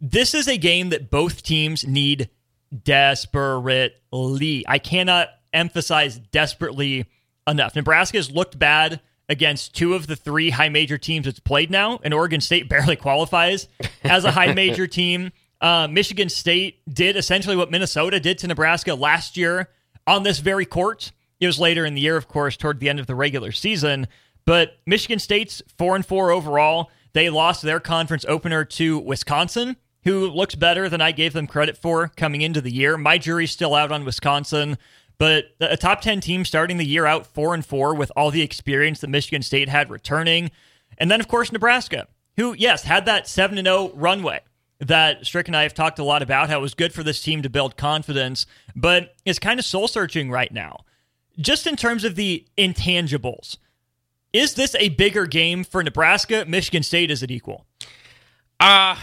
This 0.00 0.34
is 0.34 0.48
a 0.48 0.56
game 0.56 0.90
that 0.90 1.10
both 1.10 1.42
teams 1.42 1.86
need 1.86 2.30
desperately. 2.84 4.64
I 4.66 4.78
cannot 4.78 5.28
emphasize 5.52 6.18
desperately 6.18 7.06
enough. 7.46 7.74
Nebraska 7.74 8.18
has 8.18 8.30
looked 8.30 8.58
bad 8.58 9.00
against 9.28 9.74
two 9.74 9.94
of 9.94 10.06
the 10.06 10.16
three 10.16 10.50
high 10.50 10.68
major 10.68 10.98
teams 10.98 11.26
it's 11.26 11.38
played 11.38 11.70
now, 11.70 12.00
and 12.02 12.12
Oregon 12.12 12.40
State 12.40 12.68
barely 12.70 12.96
qualifies 12.96 13.68
as 14.02 14.24
a 14.24 14.32
high 14.32 14.52
major 14.52 14.86
team. 14.86 15.32
Uh, 15.60 15.86
Michigan 15.90 16.28
State 16.28 16.80
did 16.92 17.16
essentially 17.16 17.56
what 17.56 17.70
Minnesota 17.70 18.18
did 18.18 18.38
to 18.38 18.46
Nebraska 18.46 18.94
last 18.94 19.36
year 19.36 19.68
on 20.06 20.22
this 20.22 20.38
very 20.38 20.64
court. 20.64 21.12
It 21.38 21.46
was 21.46 21.58
later 21.58 21.84
in 21.84 21.94
the 21.94 22.00
year, 22.00 22.16
of 22.16 22.28
course, 22.28 22.56
toward 22.56 22.80
the 22.80 22.88
end 22.88 23.00
of 23.00 23.06
the 23.06 23.14
regular 23.14 23.52
season. 23.52 24.08
But 24.46 24.78
Michigan 24.86 25.18
State's 25.18 25.62
four 25.76 25.96
and 25.96 26.04
four 26.04 26.30
overall. 26.30 26.90
They 27.12 27.28
lost 27.28 27.62
their 27.62 27.80
conference 27.80 28.24
opener 28.28 28.64
to 28.64 28.98
Wisconsin, 28.98 29.76
who 30.04 30.28
looks 30.28 30.54
better 30.54 30.88
than 30.88 31.00
I 31.00 31.12
gave 31.12 31.32
them 31.32 31.46
credit 31.46 31.76
for 31.76 32.08
coming 32.08 32.40
into 32.40 32.60
the 32.60 32.70
year. 32.70 32.96
My 32.96 33.18
jury's 33.18 33.50
still 33.50 33.74
out 33.74 33.92
on 33.92 34.04
Wisconsin, 34.04 34.78
but 35.18 35.46
a 35.60 35.76
top 35.76 36.00
10 36.00 36.20
team 36.20 36.44
starting 36.44 36.78
the 36.78 36.86
year 36.86 37.06
out 37.06 37.26
4 37.26 37.54
and 37.54 37.66
4 37.66 37.94
with 37.94 38.12
all 38.16 38.30
the 38.30 38.42
experience 38.42 39.00
that 39.00 39.08
Michigan 39.10 39.42
State 39.42 39.68
had 39.68 39.90
returning. 39.90 40.50
And 40.96 41.10
then 41.10 41.20
of 41.20 41.28
course 41.28 41.52
Nebraska, 41.52 42.06
who 42.36 42.54
yes, 42.54 42.84
had 42.84 43.06
that 43.06 43.28
7 43.28 43.58
and 43.58 43.66
0 43.66 43.92
runway 43.94 44.40
that 44.80 45.26
Strick 45.26 45.46
and 45.48 45.56
I 45.56 45.62
have 45.62 45.74
talked 45.74 45.98
a 45.98 46.04
lot 46.04 46.22
about 46.22 46.48
how 46.48 46.58
it 46.58 46.62
was 46.62 46.74
good 46.74 46.92
for 46.92 47.02
this 47.02 47.22
team 47.22 47.42
to 47.42 47.50
build 47.50 47.76
confidence, 47.76 48.46
but 48.74 49.14
it's 49.24 49.38
kind 49.38 49.60
of 49.60 49.66
soul 49.66 49.88
searching 49.88 50.30
right 50.30 50.52
now. 50.52 50.84
Just 51.38 51.66
in 51.66 51.76
terms 51.76 52.04
of 52.04 52.16
the 52.16 52.46
intangibles. 52.58 53.56
Is 54.32 54.54
this 54.54 54.74
a 54.76 54.90
bigger 54.90 55.26
game 55.26 55.64
for 55.64 55.82
Nebraska? 55.82 56.44
Michigan 56.46 56.82
State 56.82 57.10
is 57.10 57.22
it 57.22 57.30
equal? 57.30 57.66
Uh 58.58 58.96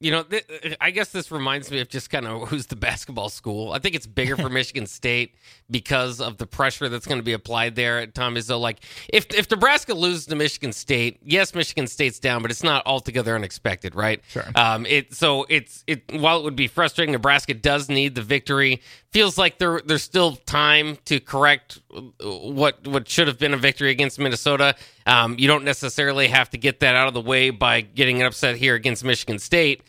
you 0.00 0.10
know, 0.10 0.22
th- 0.22 0.76
I 0.80 0.90
guess 0.90 1.10
this 1.10 1.30
reminds 1.30 1.70
me 1.70 1.80
of 1.80 1.88
just 1.88 2.08
kind 2.08 2.26
of 2.26 2.48
who's 2.48 2.66
the 2.66 2.76
basketball 2.76 3.28
school. 3.28 3.72
I 3.72 3.78
think 3.78 3.94
it's 3.94 4.06
bigger 4.06 4.36
for 4.36 4.48
Michigan 4.50 4.86
State 4.86 5.34
because 5.70 6.20
of 6.20 6.38
the 6.38 6.46
pressure 6.46 6.88
that's 6.88 7.06
going 7.06 7.18
to 7.18 7.22
be 7.24 7.34
applied 7.34 7.76
there 7.76 7.98
at 7.98 8.14
Tom 8.14 8.34
Izzo. 8.34 8.58
Like, 8.58 8.78
if 9.08 9.26
if 9.34 9.50
Nebraska 9.50 9.92
loses 9.94 10.26
to 10.26 10.36
Michigan 10.36 10.72
State, 10.72 11.20
yes, 11.22 11.54
Michigan 11.54 11.86
State's 11.86 12.18
down, 12.18 12.40
but 12.42 12.50
it's 12.50 12.62
not 12.62 12.84
altogether 12.86 13.34
unexpected, 13.34 13.94
right? 13.94 14.22
Sure. 14.28 14.46
Um, 14.54 14.86
it 14.86 15.14
so 15.14 15.44
it's 15.48 15.84
it 15.86 16.02
while 16.18 16.38
it 16.38 16.44
would 16.44 16.56
be 16.56 16.66
frustrating, 16.66 17.12
Nebraska 17.12 17.52
does 17.52 17.88
need 17.88 18.14
the 18.14 18.22
victory. 18.22 18.80
Feels 19.12 19.36
like 19.36 19.58
there 19.58 19.80
there's 19.84 20.02
still 20.04 20.36
time 20.36 20.96
to 21.06 21.18
correct 21.18 21.80
what 22.20 22.86
what 22.86 23.08
should 23.08 23.26
have 23.26 23.38
been 23.38 23.52
a 23.52 23.56
victory 23.56 23.90
against 23.90 24.18
Minnesota. 24.20 24.76
Um, 25.04 25.34
you 25.38 25.48
don't 25.48 25.64
necessarily 25.64 26.28
have 26.28 26.50
to 26.50 26.58
get 26.58 26.80
that 26.80 26.94
out 26.94 27.08
of 27.08 27.14
the 27.14 27.20
way 27.20 27.50
by 27.50 27.80
getting 27.80 28.20
an 28.20 28.26
upset 28.26 28.54
here 28.56 28.76
against 28.76 29.02
Michigan 29.04 29.38
State. 29.40 29.82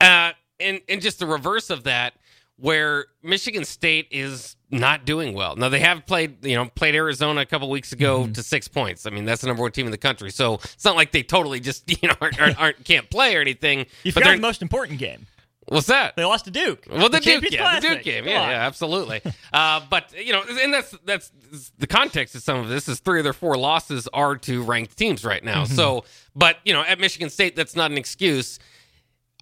Uh, 0.00 0.30
and 0.60 0.80
and 0.88 1.02
just 1.02 1.18
the 1.18 1.26
reverse 1.26 1.70
of 1.70 1.84
that, 1.84 2.14
where 2.56 3.06
Michigan 3.22 3.64
State 3.64 4.06
is 4.12 4.54
not 4.70 5.04
doing 5.04 5.34
well. 5.34 5.56
Now 5.56 5.70
they 5.70 5.80
have 5.80 6.06
played, 6.06 6.44
you 6.44 6.54
know, 6.54 6.66
played 6.66 6.94
Arizona 6.94 7.40
a 7.40 7.46
couple 7.46 7.68
weeks 7.70 7.90
ago 7.92 8.20
Mm-hmm. 8.22 8.32
to 8.32 8.42
six 8.44 8.68
points. 8.68 9.06
I 9.06 9.10
mean, 9.10 9.24
that's 9.24 9.40
the 9.40 9.46
number 9.48 9.62
one 9.62 9.72
team 9.72 9.86
in 9.86 9.92
the 9.92 9.98
country. 9.98 10.30
So 10.30 10.54
it's 10.54 10.84
not 10.84 10.94
like 10.94 11.10
they 11.10 11.22
totally 11.24 11.58
just, 11.58 11.90
you 12.02 12.08
know, 12.08 12.14
aren't, 12.20 12.40
aren't, 12.40 12.60
aren't 12.60 12.84
can't 12.84 13.10
play 13.10 13.34
or 13.34 13.40
anything. 13.40 13.86
You 14.04 14.12
forgot 14.12 14.36
the 14.36 14.40
most 14.42 14.62
important 14.62 14.98
game. 15.00 15.26
What's 15.68 15.86
that? 15.86 16.16
They 16.16 16.24
lost 16.24 16.46
to 16.46 16.50
Duke. 16.50 16.86
Well, 16.90 17.08
the, 17.08 17.18
Duke, 17.18 17.22
Champions 17.22 17.54
yeah, 17.54 17.80
the 17.80 17.88
Duke 17.88 18.02
game, 18.02 18.24
Come 18.24 18.32
yeah, 18.32 18.42
on. 18.42 18.48
yeah, 18.50 18.66
absolutely. 18.66 19.20
uh, 19.52 19.80
but 19.88 20.12
you 20.16 20.32
know, 20.32 20.42
and 20.48 20.72
that's 20.72 20.94
that's 21.04 21.32
the 21.78 21.86
context 21.86 22.34
of 22.34 22.42
some 22.42 22.58
of 22.58 22.68
this 22.68 22.88
is 22.88 23.00
three 23.00 23.20
of 23.20 23.24
their 23.24 23.32
four 23.32 23.56
losses 23.56 24.08
are 24.12 24.36
to 24.36 24.62
ranked 24.62 24.96
teams 24.96 25.24
right 25.24 25.42
now. 25.42 25.64
Mm-hmm. 25.64 25.74
So, 25.74 26.04
but 26.34 26.58
you 26.64 26.72
know, 26.72 26.82
at 26.82 26.98
Michigan 26.98 27.30
State, 27.30 27.56
that's 27.56 27.76
not 27.76 27.90
an 27.90 27.98
excuse. 27.98 28.58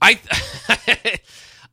I. 0.01 0.21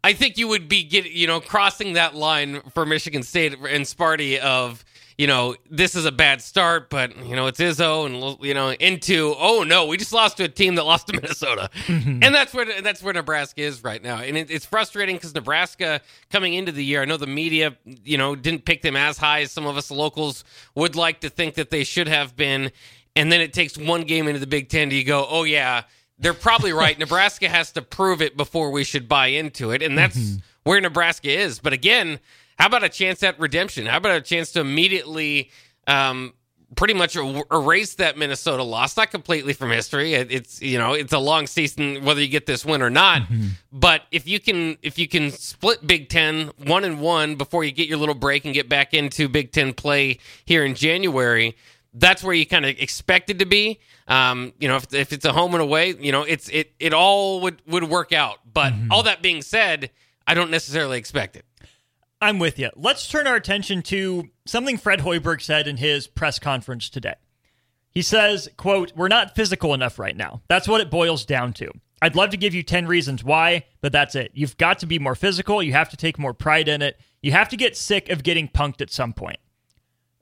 I 0.06 0.12
think 0.12 0.38
you 0.38 0.50
would 0.50 0.68
be 0.68 0.84
get 0.84 1.10
you 1.10 1.28
know 1.28 1.40
crossing 1.40 1.94
that 1.94 2.14
line 2.14 2.60
for 2.74 2.86
Michigan 2.86 3.24
State 3.24 3.54
and 3.54 3.86
Sparty 3.86 4.38
of 4.38 4.84
you 5.18 5.28
know 5.28 5.56
this 5.70 5.96
is 5.96 6.06
a 6.06 6.12
bad 6.12 6.42
start, 6.42 6.90
but 6.90 7.16
you 7.26 7.36
know 7.36 7.48
it's 7.48 7.60
Izzo 7.60 8.06
and 8.06 8.46
you 8.46 8.54
know 8.54 8.72
into 8.72 9.36
oh 9.38 9.64
no 9.64 9.86
we 9.86 9.98
just 9.98 10.14
lost 10.14 10.38
to 10.38 10.44
a 10.44 10.50
team 10.50 10.76
that 10.76 10.84
lost 10.84 11.08
to 11.08 11.14
Minnesota, 11.22 11.70
mm-hmm. 11.86 12.24
and 12.24 12.36
that's 12.36 12.54
where 12.54 12.82
that's 12.82 13.02
where 13.04 13.14
Nebraska 13.14 13.62
is 13.62 13.84
right 13.84 14.02
now, 14.02 14.18
and 14.18 14.38
it, 14.38 14.50
it's 14.52 14.66
frustrating 14.66 15.16
because 15.16 15.34
Nebraska 15.34 16.02
coming 16.30 16.54
into 16.54 16.72
the 16.72 16.84
year, 16.84 17.02
I 17.02 17.06
know 17.06 17.18
the 17.18 17.28
media 17.28 17.76
you 17.86 18.18
know 18.18 18.36
didn't 18.36 18.66
pick 18.66 18.82
them 18.82 18.96
as 18.96 19.18
high 19.18 19.42
as 19.42 19.52
some 19.52 19.66
of 19.66 19.78
us 19.78 19.92
locals 19.92 20.44
would 20.76 20.96
like 20.96 21.22
to 21.22 21.30
think 21.30 21.56
that 21.56 21.70
they 21.70 21.84
should 21.84 22.08
have 22.08 22.36
been, 22.36 22.72
and 23.16 23.32
then 23.32 23.42
it 23.42 23.54
takes 23.54 23.78
one 23.78 24.04
game 24.04 24.28
into 24.28 24.40
the 24.40 24.48
Big 24.48 24.70
Ten 24.70 24.90
to 24.90 24.96
you 24.96 25.04
go 25.04 25.26
oh 25.30 25.44
yeah 25.44 25.84
they're 26.20 26.34
probably 26.34 26.74
right. 26.84 26.98
Nebraska 26.98 27.50
has 27.50 27.72
to 27.74 27.82
prove 27.82 28.22
it 28.22 28.36
before 28.36 28.72
we 28.72 28.84
should 28.84 29.08
buy 29.08 29.28
into 29.28 29.72
it, 29.72 29.82
and 29.82 29.98
that's 29.98 30.18
mm-hmm. 30.18 30.40
where 30.64 30.82
Nebraska 30.82 31.30
is. 31.30 31.60
But 31.60 31.74
again, 31.74 32.20
how 32.58 32.68
about 32.68 32.84
a 32.84 32.90
chance 32.90 33.24
at 33.24 33.40
redemption? 33.40 33.86
How 33.86 33.98
about 33.98 34.16
a 34.16 34.22
chance 34.22 34.52
to 34.54 34.62
immediately, 34.62 35.50
um, 35.88 36.34
pretty 36.76 36.94
much 36.94 37.16
er- 37.16 37.44
erase 37.52 37.96
that 37.96 38.18
Minnesota 38.18 38.64
loss? 38.64 38.96
Not 38.98 39.12
completely 39.12 39.54
from 39.54 39.72
history. 39.72 40.14
It, 40.14 40.32
it's 40.32 40.62
you 40.62 40.78
know 40.78 40.94
it's 40.94 41.14
a 41.14 41.20
long 41.20 41.48
season 41.48 42.04
whether 42.04 42.22
you 42.22 42.28
get 42.28 42.46
this 42.46 42.66
win 42.66 42.82
or 42.82 42.90
not. 42.90 43.24
But 43.72 44.04
if 44.12 44.28
you 44.28 44.40
can 44.40 44.78
if 44.82 44.98
you 44.98 45.08
can 45.08 45.32
split 45.32 45.86
Big 45.86 46.10
Ten 46.10 46.52
one 46.66 46.84
and 46.84 47.00
one 47.00 47.36
before 47.36 47.64
you 47.64 47.72
get 47.72 47.88
your 47.88 47.98
little 47.98 48.16
break 48.16 48.46
and 48.46 48.54
get 48.54 48.70
back 48.70 48.94
into 48.94 49.28
Big 49.28 49.52
Ten 49.52 49.74
play 49.74 50.20
here 50.46 50.64
in 50.66 50.76
January 50.76 51.56
that's 51.94 52.24
where 52.24 52.34
you 52.34 52.46
kind 52.46 52.66
of 52.66 52.72
expect 52.80 53.30
it 53.30 53.40
to 53.40 53.46
be. 53.46 53.80
Um, 54.08 54.54
you 54.60 54.68
know, 54.68 54.78
if, 54.78 54.94
if 54.94 55.14
it's 55.14 55.26
a 55.26 55.32
home 55.32 55.54
and 55.54 55.62
away, 55.62 55.94
you 56.00 56.12
know, 56.12 56.24
it's 56.24 56.50
it 56.50 56.74
it 56.80 56.94
all 56.94 57.42
would 57.42 57.62
would 57.68 57.84
work 57.84 58.12
out. 58.12 58.40
But 58.52 58.74
all 58.92 59.04
that 59.04 59.22
being 59.22 59.42
said, 59.42 59.92
I 60.26 60.34
don't 60.34 60.52
necessarily 60.52 60.98
expect 60.98 61.36
it. 61.36 61.46
I'm 62.24 62.40
with 62.40 62.58
you. 62.58 62.70
Let's 62.78 63.10
turn 63.10 63.28
our 63.28 63.36
attention 63.36 63.82
to 63.84 64.30
something 64.46 64.78
Fred 64.78 65.02
Hoiberg 65.02 65.42
said 65.42 65.68
in 65.68 65.76
his 65.76 66.08
press 66.08 66.40
conference 66.40 66.90
today. 66.90 67.16
He 67.92 68.02
says, 68.02 68.48
quote, 68.56 68.94
We're 68.96 69.10
not 69.10 69.36
physical 69.36 69.74
enough 69.74 70.00
right 70.00 70.16
now. 70.16 70.42
That's 70.48 70.66
what 70.66 70.80
it 70.80 70.90
boils 70.90 71.26
down 71.26 71.52
to. 71.56 71.70
I'd 72.02 72.16
love 72.16 72.30
to 72.30 72.38
give 72.38 72.54
you 72.54 72.64
10 72.64 72.88
reasons 72.88 73.26
why, 73.26 73.66
but 73.82 73.92
that's 73.92 74.16
it. 74.16 74.32
You've 74.34 74.56
got 74.56 74.80
to 74.80 74.86
be 74.86 75.00
more 75.00 75.16
physical. 75.16 75.62
You 75.62 75.74
have 75.74 75.90
to 75.90 75.98
take 75.98 76.18
more 76.18 76.34
pride 76.34 76.70
in 76.70 76.82
it. 76.82 76.98
You 77.22 77.34
have 77.34 77.50
to 77.50 77.58
get 77.58 77.76
sick 77.76 78.10
of 78.10 78.24
getting 78.24 78.48
punked 78.48 78.80
at 78.80 78.90
some 78.90 79.12
point. 79.12 79.40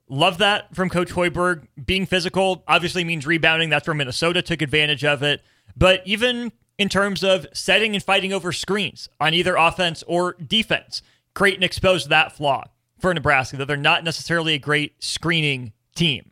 Love 0.08 0.38
that 0.38 0.74
from 0.74 0.90
Coach 0.90 1.10
Hoiberg. 1.10 1.68
Being 1.86 2.06
physical 2.06 2.64
obviously 2.66 3.04
means 3.04 3.28
rebounding. 3.28 3.70
That's 3.70 3.86
where 3.86 3.94
Minnesota 3.94 4.42
took 4.42 4.60
advantage 4.60 5.04
of 5.04 5.22
it. 5.22 5.40
But 5.76 6.02
even 6.04 6.50
in 6.78 6.88
terms 6.88 7.22
of 7.22 7.46
setting 7.52 7.94
and 7.94 8.02
fighting 8.02 8.32
over 8.32 8.50
screens 8.50 9.08
on 9.20 9.34
either 9.34 9.54
offense 9.54 10.02
or 10.08 10.34
defense, 10.34 11.00
Creighton 11.34 11.62
exposed 11.62 12.08
that 12.08 12.32
flaw 12.32 12.64
for 12.98 13.12
Nebraska, 13.14 13.56
that 13.56 13.66
they're 13.66 13.76
not 13.76 14.04
necessarily 14.04 14.54
a 14.54 14.58
great 14.58 15.02
screening 15.02 15.72
team. 15.94 16.31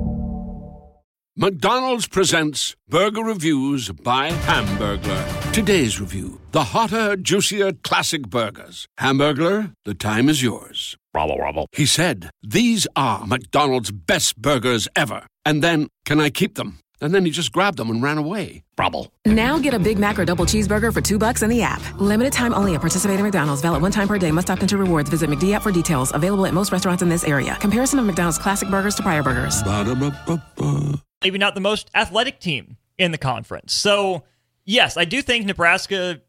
McDonald's 1.41 2.07
presents 2.07 2.75
Burger 2.87 3.23
Reviews 3.23 3.89
by 3.89 4.29
Hamburglar. 4.29 5.51
Today's 5.51 5.99
review 5.99 6.39
the 6.51 6.65
hotter, 6.65 7.15
juicier 7.15 7.71
classic 7.71 8.29
burgers. 8.29 8.85
Hamburglar, 8.99 9.73
the 9.83 9.95
time 9.95 10.29
is 10.29 10.43
yours. 10.43 10.95
Robble, 11.15 11.39
robble. 11.39 11.65
He 11.71 11.87
said, 11.87 12.29
These 12.43 12.85
are 12.95 13.25
McDonald's 13.25 13.89
best 13.89 14.39
burgers 14.39 14.87
ever. 14.95 15.25
And 15.43 15.63
then, 15.63 15.87
can 16.05 16.19
I 16.19 16.29
keep 16.29 16.53
them? 16.53 16.77
And 17.01 17.11
then 17.11 17.25
he 17.25 17.31
just 17.31 17.51
grabbed 17.51 17.77
them 17.77 17.89
and 17.89 18.03
ran 18.03 18.19
away. 18.19 18.61
Robble. 18.77 19.11
Now 19.25 19.57
get 19.57 19.73
a 19.73 19.79
Big 19.79 19.97
Mac 19.97 20.19
or 20.19 20.25
double 20.25 20.45
cheeseburger 20.45 20.93
for 20.93 21.01
two 21.01 21.17
bucks 21.17 21.41
in 21.41 21.49
the 21.49 21.63
app. 21.63 21.81
Limited 21.99 22.33
time 22.33 22.53
only 22.53 22.75
at 22.75 22.81
participating 22.81 23.23
McDonald's. 23.25 23.63
Valid 23.63 23.81
one 23.81 23.91
time 23.91 24.07
per 24.07 24.19
day. 24.19 24.31
Must 24.31 24.51
opt 24.51 24.61
into 24.61 24.77
rewards. 24.77 25.09
Visit 25.09 25.27
McD 25.27 25.53
app 25.53 25.63
for 25.63 25.71
details. 25.71 26.13
Available 26.13 26.45
at 26.45 26.53
most 26.53 26.71
restaurants 26.71 27.01
in 27.01 27.09
this 27.09 27.23
area. 27.23 27.57
Comparison 27.59 27.97
of 27.97 28.05
McDonald's 28.05 28.37
classic 28.37 28.69
burgers 28.69 28.93
to 28.93 29.01
prior 29.01 29.23
burgers. 29.23 29.63
Ba-da-ba-ba-ba. 29.63 31.01
Maybe 31.23 31.37
not 31.37 31.55
the 31.55 31.61
most 31.61 31.89
athletic 31.93 32.39
team 32.39 32.77
in 32.97 33.11
the 33.11 33.17
conference. 33.17 33.73
So, 33.73 34.23
yes, 34.65 34.97
I 34.97 35.05
do 35.05 35.21
think 35.21 35.45
Nebraska 35.45 36.21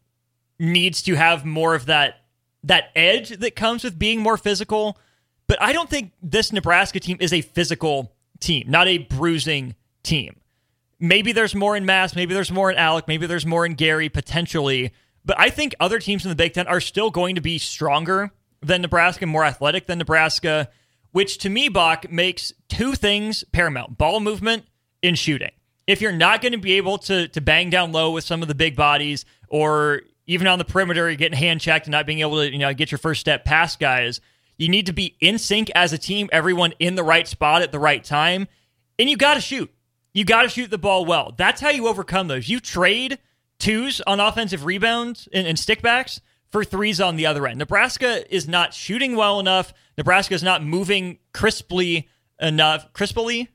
needs 0.59 1.01
to 1.03 1.15
have 1.15 1.45
more 1.45 1.75
of 1.75 1.87
that 1.87 2.19
that 2.63 2.91
edge 2.95 3.29
that 3.29 3.55
comes 3.55 3.83
with 3.83 3.99
being 3.99 4.21
more 4.21 4.37
physical, 4.37 4.97
but 5.47 5.61
I 5.61 5.73
don't 5.73 5.89
think 5.89 6.13
this 6.21 6.53
Nebraska 6.53 6.99
team 6.99 7.17
is 7.19 7.33
a 7.33 7.41
physical 7.41 8.15
team, 8.39 8.65
not 8.67 8.87
a 8.87 8.99
bruising 8.99 9.75
team. 10.01 10.39
Maybe 10.97 11.33
there's 11.33 11.53
more 11.53 11.75
in 11.75 11.85
Mast, 11.85 12.15
maybe 12.15 12.33
there's 12.33 12.51
more 12.51 12.71
in 12.71 12.77
Allick, 12.77 13.07
maybe 13.07 13.25
there's 13.25 13.45
more 13.45 13.65
in 13.65 13.73
Gary 13.73 14.07
potentially, 14.07 14.93
but 15.25 15.37
I 15.37 15.49
think 15.49 15.75
other 15.79 15.99
teams 15.99 16.23
in 16.23 16.29
the 16.29 16.35
Big 16.35 16.53
10 16.53 16.67
are 16.67 16.79
still 16.79 17.11
going 17.11 17.35
to 17.35 17.41
be 17.41 17.57
stronger 17.57 18.31
than 18.61 18.81
Nebraska, 18.81 19.25
more 19.25 19.43
athletic 19.43 19.87
than 19.87 19.97
Nebraska, 19.97 20.69
which 21.11 21.37
to 21.39 21.49
me, 21.49 21.67
Bach, 21.67 22.09
makes 22.09 22.53
two 22.69 22.93
things 22.93 23.43
paramount 23.51 23.97
ball 23.97 24.21
movement 24.21 24.65
in 25.03 25.13
shooting. 25.13 25.51
If 25.85 26.01
you're 26.01 26.13
not 26.13 26.41
going 26.41 26.53
to 26.53 26.57
be 26.57 26.73
able 26.73 26.97
to 26.99 27.27
to 27.27 27.41
bang 27.41 27.69
down 27.69 27.91
low 27.91 28.11
with 28.11 28.23
some 28.23 28.41
of 28.41 28.47
the 28.47 28.55
big 28.55 28.75
bodies, 28.75 29.25
or 29.49 30.01
even 30.25 30.47
on 30.47 30.57
the 30.57 30.65
perimeter, 30.65 31.09
you're 31.09 31.17
getting 31.17 31.37
hand 31.37 31.61
checked 31.61 31.85
and 31.85 31.91
not 31.91 32.07
being 32.07 32.21
able 32.21 32.37
to 32.37 32.51
you 32.51 32.57
know 32.57 32.73
get 32.73 32.91
your 32.91 32.97
first 32.97 33.21
step 33.21 33.45
past 33.45 33.79
guys, 33.79 34.21
you 34.57 34.69
need 34.69 34.87
to 34.87 34.93
be 34.93 35.15
in 35.19 35.37
sync 35.37 35.69
as 35.75 35.93
a 35.93 35.97
team, 35.97 36.29
everyone 36.31 36.73
in 36.79 36.95
the 36.95 37.03
right 37.03 37.27
spot 37.27 37.61
at 37.61 37.71
the 37.71 37.79
right 37.79 38.03
time, 38.03 38.47
and 38.97 39.09
you 39.09 39.17
got 39.17 39.35
to 39.35 39.41
shoot. 39.41 39.71
You 40.13 40.23
got 40.23 40.43
to 40.43 40.49
shoot 40.49 40.69
the 40.69 40.77
ball 40.77 41.05
well. 41.05 41.33
That's 41.37 41.59
how 41.59 41.69
you 41.69 41.87
overcome 41.87 42.27
those. 42.27 42.47
You 42.47 42.59
trade 42.59 43.19
twos 43.59 43.99
on 44.01 44.19
offensive 44.19 44.63
rebounds 44.63 45.27
and, 45.33 45.47
and 45.47 45.57
stickbacks 45.57 46.21
for 46.51 46.63
threes 46.63 47.01
on 47.01 47.15
the 47.15 47.25
other 47.25 47.47
end. 47.47 47.57
Nebraska 47.57 48.23
is 48.33 48.47
not 48.47 48.75
shooting 48.75 49.15
well 49.15 49.39
enough. 49.39 49.73
Nebraska 49.97 50.35
is 50.35 50.43
not 50.43 50.63
moving 50.63 51.17
crisply 51.33 52.07
enough. 52.39 52.93
Crisply 52.93 53.49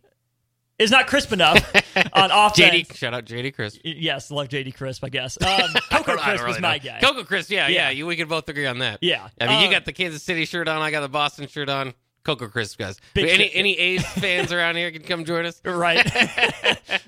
is 0.78 0.90
not 0.90 1.06
crisp 1.06 1.32
enough 1.32 1.56
on 2.12 2.30
offense. 2.30 2.58
JD, 2.88 2.94
shout 2.94 3.14
out 3.14 3.24
JD 3.24 3.54
Chris. 3.54 3.78
Yes, 3.84 4.30
love 4.30 4.48
JD 4.48 4.74
Crisp, 4.74 5.04
I 5.04 5.08
guess. 5.08 5.36
Um, 5.42 5.70
Coco 5.90 6.16
Crisp 6.16 6.48
is 6.48 6.60
my 6.60 6.78
guy. 6.78 7.00
Coco 7.00 7.24
Crisp, 7.24 7.50
yeah, 7.50 7.68
yeah, 7.68 7.74
Yeah. 7.84 7.90
you, 7.90 8.06
we 8.06 8.16
can 8.16 8.28
both 8.28 8.48
agree 8.48 8.66
on 8.66 8.78
that. 8.78 8.98
Yeah. 9.02 9.28
I 9.40 9.46
mean, 9.46 9.60
you 9.62 9.68
Uh, 9.68 9.72
got 9.72 9.84
the 9.84 9.92
Kansas 9.92 10.22
City 10.22 10.44
shirt 10.44 10.68
on, 10.68 10.80
I 10.80 10.90
got 10.90 11.00
the 11.00 11.08
Boston 11.08 11.48
shirt 11.48 11.68
on. 11.68 11.94
Coco 12.24 12.48
Crisp, 12.48 12.78
guys. 12.78 13.00
Big 13.14 13.28
any 13.30 13.50
any 13.54 13.78
A's 13.78 14.04
fans 14.06 14.52
around 14.52 14.76
here 14.76 14.90
can 14.90 15.02
come 15.02 15.24
join 15.24 15.46
us. 15.46 15.62
Right. 15.64 16.04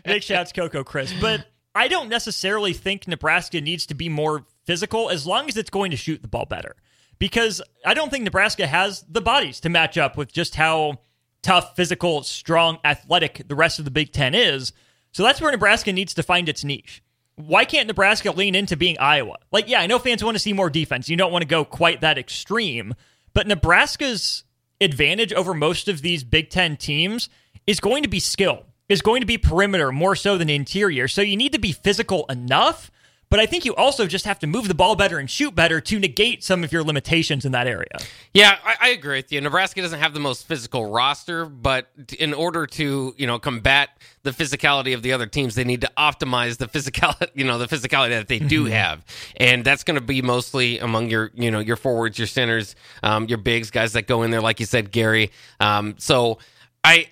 Big 0.05 0.23
shouts, 0.23 0.53
Coco 0.53 0.83
Crisp. 0.83 1.17
But 1.21 1.45
I 1.75 1.89
don't 1.89 2.09
necessarily 2.09 2.73
think 2.73 3.07
Nebraska 3.07 3.61
needs 3.61 3.85
to 3.87 3.95
be 3.95 4.09
more 4.09 4.47
physical 4.65 5.11
as 5.11 5.27
long 5.27 5.49
as 5.49 5.57
it's 5.59 5.69
going 5.71 5.91
to 5.91 5.97
shoot 5.97 6.23
the 6.23 6.29
ball 6.29 6.47
better. 6.47 6.75
Because 7.19 7.61
I 7.85 7.93
don't 7.93 8.09
think 8.11 8.25
Nebraska 8.25 8.67
has 8.67 9.05
the 9.11 9.21
bodies 9.21 9.61
to 9.61 9.69
match 9.69 9.99
up 9.99 10.17
with 10.17 10.33
just 10.33 10.55
how 10.55 11.01
tough, 11.43 11.77
physical, 11.77 12.23
strong, 12.23 12.79
athletic 12.85 13.43
the 13.49 13.55
rest 13.55 13.79
of 13.79 13.85
the 13.85 13.91
Big 13.91 14.13
Ten 14.13 14.35
is. 14.35 14.73
So 15.13 15.23
that's 15.23 15.41
where 15.41 15.51
Nebraska 15.51 15.93
needs 15.93 16.15
to 16.15 16.23
find 16.23 16.49
its 16.49 16.65
niche. 16.65 17.03
Why 17.37 17.65
can't 17.65 17.87
Nebraska 17.87 18.33
lean 18.33 18.55
into 18.55 18.77
being 18.77 18.99
Iowa? 18.99 19.39
Like, 19.51 19.69
yeah, 19.69 19.81
I 19.81 19.87
know 19.87 19.99
fans 19.99 20.23
want 20.23 20.35
to 20.37 20.41
see 20.41 20.53
more 20.53 20.71
defense. 20.71 21.09
You 21.09 21.17
don't 21.17 21.33
want 21.33 21.43
to 21.43 21.49
go 21.49 21.65
quite 21.65 22.03
that 22.03 22.19
extreme. 22.19 22.95
But 23.33 23.47
Nebraska's 23.47 24.45
advantage 24.81 25.33
over 25.33 25.55
most 25.55 25.89
of 25.89 26.03
these 26.03 26.25
Big 26.25 26.51
Ten 26.51 26.77
teams 26.77 27.29
is 27.67 27.81
going 27.81 28.03
to 28.03 28.09
be 28.09 28.21
skill, 28.21 28.65
is 28.89 29.03
going 29.03 29.21
to 29.21 29.27
be 29.27 29.39
perimeter 29.39 29.93
more 29.93 30.17
so 30.17 30.37
than 30.37 30.51
interior. 30.51 31.09
So 31.09 31.23
you 31.23 31.37
need 31.37 31.53
to 31.53 31.59
be 31.59 31.73
physical 31.73 32.27
enough, 32.27 32.91
but 33.31 33.41
I 33.41 33.47
think 33.47 33.65
you 33.65 33.75
also 33.77 34.07
just 34.07 34.25
have 34.25 34.41
to 34.41 34.47
move 34.47 34.69
the 34.69 34.75
ball 34.75 34.97
better 34.97 35.19
and 35.19 35.31
shoot 35.31 35.55
better 35.55 35.81
to 35.81 35.99
negate 35.99 36.43
some 36.43 36.65
of 36.65 36.73
your 36.73 36.83
limitations 36.83 37.45
in 37.45 37.53
that 37.53 37.67
area. 37.69 37.87
Yeah, 38.35 38.59
I, 38.65 38.75
I 38.81 38.89
agree 38.91 39.19
with 39.19 39.33
you. 39.33 39.41
Nebraska 39.41 39.81
doesn't 39.81 40.01
have 40.01 40.13
the 40.15 40.21
most 40.21 40.47
physical 40.47 40.91
roster, 40.91 41.47
but 41.47 41.89
in 42.19 42.35
order 42.35 42.67
to 42.67 43.15
you 43.17 43.27
know 43.27 43.39
combat 43.39 43.91
the 44.25 44.33
physicality 44.33 44.95
of 44.95 45.03
the 45.03 45.13
other 45.13 45.27
teams, 45.27 45.55
they 45.55 45.65
need 45.65 45.81
to 45.81 45.91
optimize 45.97 46.59
the 46.59 46.67
physicality, 46.67 47.29
you 47.35 47.45
know, 47.45 47.57
the 47.59 47.67
physicality 47.67 48.11
that 48.11 48.29
they 48.29 48.41
do 48.41 48.65
have, 48.67 49.05
and 49.37 49.65
that's 49.65 49.85
going 49.85 49.95
to 49.95 50.05
be 50.05 50.21
mostly 50.23 50.79
among 50.81 51.09
your 51.09 51.31
you 51.35 51.51
know 51.51 51.61
your 51.61 51.77
forwards, 51.77 52.19
your 52.19 52.27
centers, 52.27 52.75
um, 53.03 53.27
your 53.27 53.39
bigs, 53.39 53.71
guys 53.71 53.93
that 53.93 54.07
go 54.07 54.23
in 54.23 54.31
there, 54.31 54.43
like 54.43 54.61
you 54.61 54.67
said, 54.67 54.91
Gary. 54.91 55.31
Um, 55.61 55.95
so 55.99 56.39
I. 56.85 57.09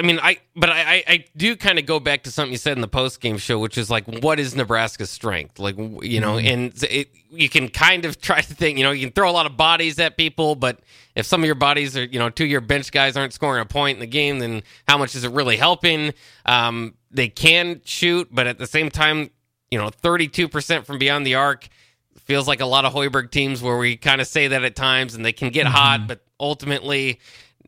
I 0.00 0.02
mean, 0.02 0.18
I 0.18 0.38
but 0.56 0.70
I, 0.70 0.80
I, 0.80 1.04
I 1.06 1.24
do 1.36 1.54
kind 1.56 1.78
of 1.78 1.84
go 1.84 2.00
back 2.00 2.22
to 2.22 2.30
something 2.30 2.52
you 2.52 2.58
said 2.58 2.72
in 2.78 2.80
the 2.80 2.88
post 2.88 3.20
game 3.20 3.36
show, 3.36 3.58
which 3.58 3.76
is 3.76 3.90
like, 3.90 4.06
what 4.22 4.40
is 4.40 4.56
Nebraska's 4.56 5.10
strength? 5.10 5.58
Like, 5.58 5.76
you 5.76 6.20
know, 6.20 6.38
and 6.38 6.72
it, 6.84 7.10
you 7.30 7.50
can 7.50 7.68
kind 7.68 8.06
of 8.06 8.18
try 8.22 8.40
to 8.40 8.54
think, 8.54 8.78
you 8.78 8.84
know, 8.84 8.92
you 8.92 9.06
can 9.06 9.12
throw 9.12 9.30
a 9.30 9.32
lot 9.32 9.44
of 9.44 9.58
bodies 9.58 9.98
at 9.98 10.16
people, 10.16 10.54
but 10.54 10.80
if 11.14 11.26
some 11.26 11.42
of 11.42 11.44
your 11.44 11.54
bodies 11.54 11.98
are, 11.98 12.04
you 12.04 12.18
know, 12.18 12.30
two 12.30 12.46
your 12.46 12.62
bench 12.62 12.90
guys 12.92 13.14
aren't 13.14 13.34
scoring 13.34 13.60
a 13.60 13.66
point 13.66 13.96
in 13.96 14.00
the 14.00 14.06
game, 14.06 14.38
then 14.38 14.62
how 14.88 14.96
much 14.96 15.14
is 15.14 15.22
it 15.22 15.32
really 15.32 15.58
helping? 15.58 16.14
Um, 16.46 16.94
they 17.10 17.28
can 17.28 17.82
shoot, 17.84 18.28
but 18.30 18.46
at 18.46 18.56
the 18.56 18.66
same 18.66 18.88
time, 18.88 19.28
you 19.70 19.76
know, 19.76 19.90
32% 19.90 20.86
from 20.86 20.98
beyond 20.98 21.26
the 21.26 21.34
arc 21.34 21.68
feels 22.16 22.48
like 22.48 22.60
a 22.60 22.66
lot 22.66 22.86
of 22.86 22.94
Hoiberg 22.94 23.30
teams 23.30 23.62
where 23.62 23.76
we 23.76 23.98
kind 23.98 24.22
of 24.22 24.26
say 24.26 24.48
that 24.48 24.64
at 24.64 24.76
times 24.76 25.14
and 25.14 25.26
they 25.26 25.32
can 25.32 25.50
get 25.50 25.66
hot, 25.66 26.06
but 26.06 26.22
ultimately, 26.38 27.20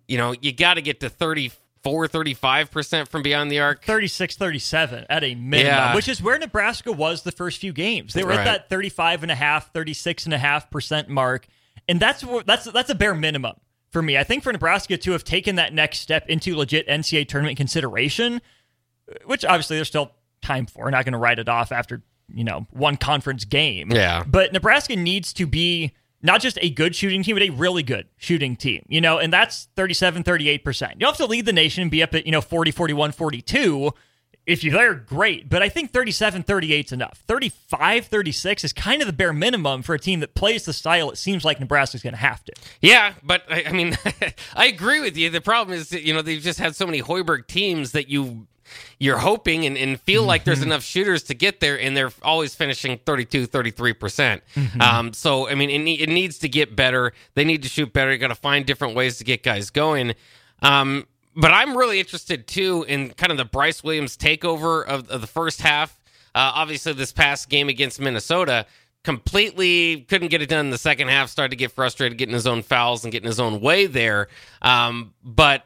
you 0.08 0.16
know, 0.16 0.34
you 0.40 0.52
got 0.52 0.74
to 0.74 0.82
get 0.82 1.00
to 1.00 1.10
34, 1.10 1.58
35% 1.58 1.61
from 1.82 3.22
beyond 3.22 3.50
the 3.50 3.58
arc. 3.60 3.84
36 3.84 4.36
37 4.36 5.06
at 5.10 5.24
a 5.24 5.34
minimum, 5.34 5.66
Yeah. 5.66 5.94
which 5.94 6.08
is 6.08 6.22
where 6.22 6.38
Nebraska 6.38 6.92
was 6.92 7.22
the 7.22 7.32
first 7.32 7.58
few 7.58 7.72
games. 7.72 8.14
They 8.14 8.22
were 8.22 8.30
Right. 8.30 8.40
at 8.40 8.44
that 8.44 8.68
35 8.70 9.22
and 9.22 9.32
a 9.32 9.34
half, 9.34 9.72
36 9.72 10.24
and 10.24 10.34
a 10.34 10.38
half 10.38 10.70
percent 10.70 11.08
mark. 11.08 11.46
And 11.88 11.98
that's 12.00 12.24
that's 12.46 12.64
that's 12.66 12.90
a 12.90 12.94
bare 12.94 13.14
minimum 13.14 13.54
for 13.90 14.00
me. 14.02 14.16
I 14.16 14.24
think 14.24 14.42
for 14.44 14.52
Nebraska 14.52 14.96
to 14.96 15.12
have 15.12 15.24
taken 15.24 15.56
that 15.56 15.74
next 15.74 15.98
step 15.98 16.28
into 16.28 16.56
legit 16.56 16.86
NCAA 16.88 17.26
tournament 17.26 17.56
consideration, 17.56 18.40
which 19.24 19.44
obviously 19.44 19.76
there's 19.76 19.88
still 19.88 20.12
time 20.40 20.66
for. 20.66 20.84
We're 20.84 20.90
not 20.90 21.04
going 21.04 21.12
to 21.12 21.18
write 21.18 21.38
it 21.38 21.48
off 21.48 21.72
after, 21.72 22.02
you 22.32 22.44
know, 22.44 22.66
one 22.70 22.96
conference 22.96 23.44
game. 23.44 23.90
Yeah. 23.90 24.22
But 24.26 24.52
Nebraska 24.52 24.94
needs 24.96 25.32
to 25.34 25.46
be 25.46 25.92
not 26.22 26.40
just 26.40 26.58
a 26.60 26.70
good 26.70 26.94
shooting 26.94 27.22
team, 27.22 27.36
but 27.36 27.42
a 27.42 27.50
really 27.50 27.82
good 27.82 28.06
shooting 28.16 28.56
team, 28.56 28.84
you 28.88 29.00
know, 29.00 29.18
and 29.18 29.32
that's 29.32 29.68
37, 29.76 30.22
38%. 30.22 30.94
You 31.00 31.06
have 31.06 31.16
to 31.16 31.26
lead 31.26 31.46
the 31.46 31.52
nation 31.52 31.82
and 31.82 31.90
be 31.90 32.02
up 32.02 32.14
at, 32.14 32.26
you 32.26 32.32
know, 32.32 32.40
40, 32.40 32.70
41, 32.70 33.12
42. 33.12 33.92
If 34.44 34.64
you're 34.64 34.72
there, 34.74 34.94
great. 34.94 35.48
But 35.48 35.62
I 35.62 35.68
think 35.68 35.92
37, 35.92 36.42
38 36.42 36.86
is 36.86 36.92
enough. 36.92 37.22
35, 37.28 38.06
36 38.06 38.64
is 38.64 38.72
kind 38.72 39.00
of 39.00 39.06
the 39.06 39.12
bare 39.12 39.32
minimum 39.32 39.82
for 39.82 39.94
a 39.94 39.98
team 39.98 40.20
that 40.20 40.34
plays 40.34 40.64
the 40.64 40.72
style 40.72 41.10
it 41.10 41.18
seems 41.18 41.44
like 41.44 41.60
Nebraska's 41.60 42.02
going 42.02 42.14
to 42.14 42.18
have 42.18 42.44
to. 42.44 42.52
Yeah, 42.80 43.14
but 43.22 43.42
I, 43.48 43.64
I 43.68 43.72
mean, 43.72 43.96
I 44.54 44.66
agree 44.66 45.00
with 45.00 45.16
you. 45.16 45.30
The 45.30 45.40
problem 45.40 45.78
is, 45.78 45.90
that, 45.90 46.02
you 46.02 46.12
know, 46.12 46.22
they've 46.22 46.40
just 46.40 46.58
had 46.58 46.74
so 46.74 46.86
many 46.86 47.00
Hoiberg 47.02 47.46
teams 47.46 47.92
that 47.92 48.08
you 48.08 48.48
you're 48.98 49.18
hoping 49.18 49.66
and, 49.66 49.76
and 49.76 50.00
feel 50.00 50.22
like 50.24 50.44
there's 50.44 50.62
enough 50.62 50.82
shooters 50.82 51.22
to 51.24 51.34
get 51.34 51.60
there, 51.60 51.78
and 51.80 51.96
they're 51.96 52.12
always 52.22 52.54
finishing 52.54 52.98
32, 53.04 53.46
33 53.46 53.92
percent. 53.94 54.42
Um, 54.80 55.12
so 55.12 55.48
I 55.48 55.54
mean, 55.54 55.70
it, 55.70 56.02
it 56.02 56.08
needs 56.08 56.38
to 56.38 56.48
get 56.48 56.76
better. 56.76 57.12
They 57.34 57.44
need 57.44 57.62
to 57.62 57.68
shoot 57.68 57.92
better. 57.92 58.12
You 58.12 58.18
got 58.18 58.28
to 58.28 58.34
find 58.34 58.64
different 58.64 58.94
ways 58.94 59.18
to 59.18 59.24
get 59.24 59.42
guys 59.42 59.70
going. 59.70 60.14
Um, 60.62 61.06
but 61.34 61.50
I'm 61.50 61.76
really 61.76 61.98
interested 61.98 62.46
too 62.46 62.84
in 62.88 63.10
kind 63.10 63.32
of 63.32 63.38
the 63.38 63.44
Brice 63.44 63.82
Williams 63.82 64.16
takeover 64.16 64.84
of, 64.84 65.08
of 65.08 65.20
the 65.20 65.26
first 65.26 65.62
half. 65.62 65.98
Uh, 66.34 66.52
obviously, 66.54 66.92
this 66.92 67.12
past 67.12 67.48
game 67.48 67.68
against 67.68 68.00
Minnesota, 68.00 68.66
completely 69.04 70.02
couldn't 70.08 70.28
get 70.28 70.42
it 70.42 70.48
done 70.48 70.66
in 70.66 70.70
the 70.70 70.78
second 70.78 71.08
half. 71.08 71.28
Started 71.28 71.50
to 71.50 71.56
get 71.56 71.72
frustrated, 71.72 72.18
getting 72.18 72.34
his 72.34 72.46
own 72.46 72.62
fouls 72.62 73.04
and 73.04 73.12
getting 73.12 73.26
his 73.26 73.40
own 73.40 73.60
way 73.60 73.86
there. 73.86 74.28
Um, 74.60 75.12
but 75.24 75.64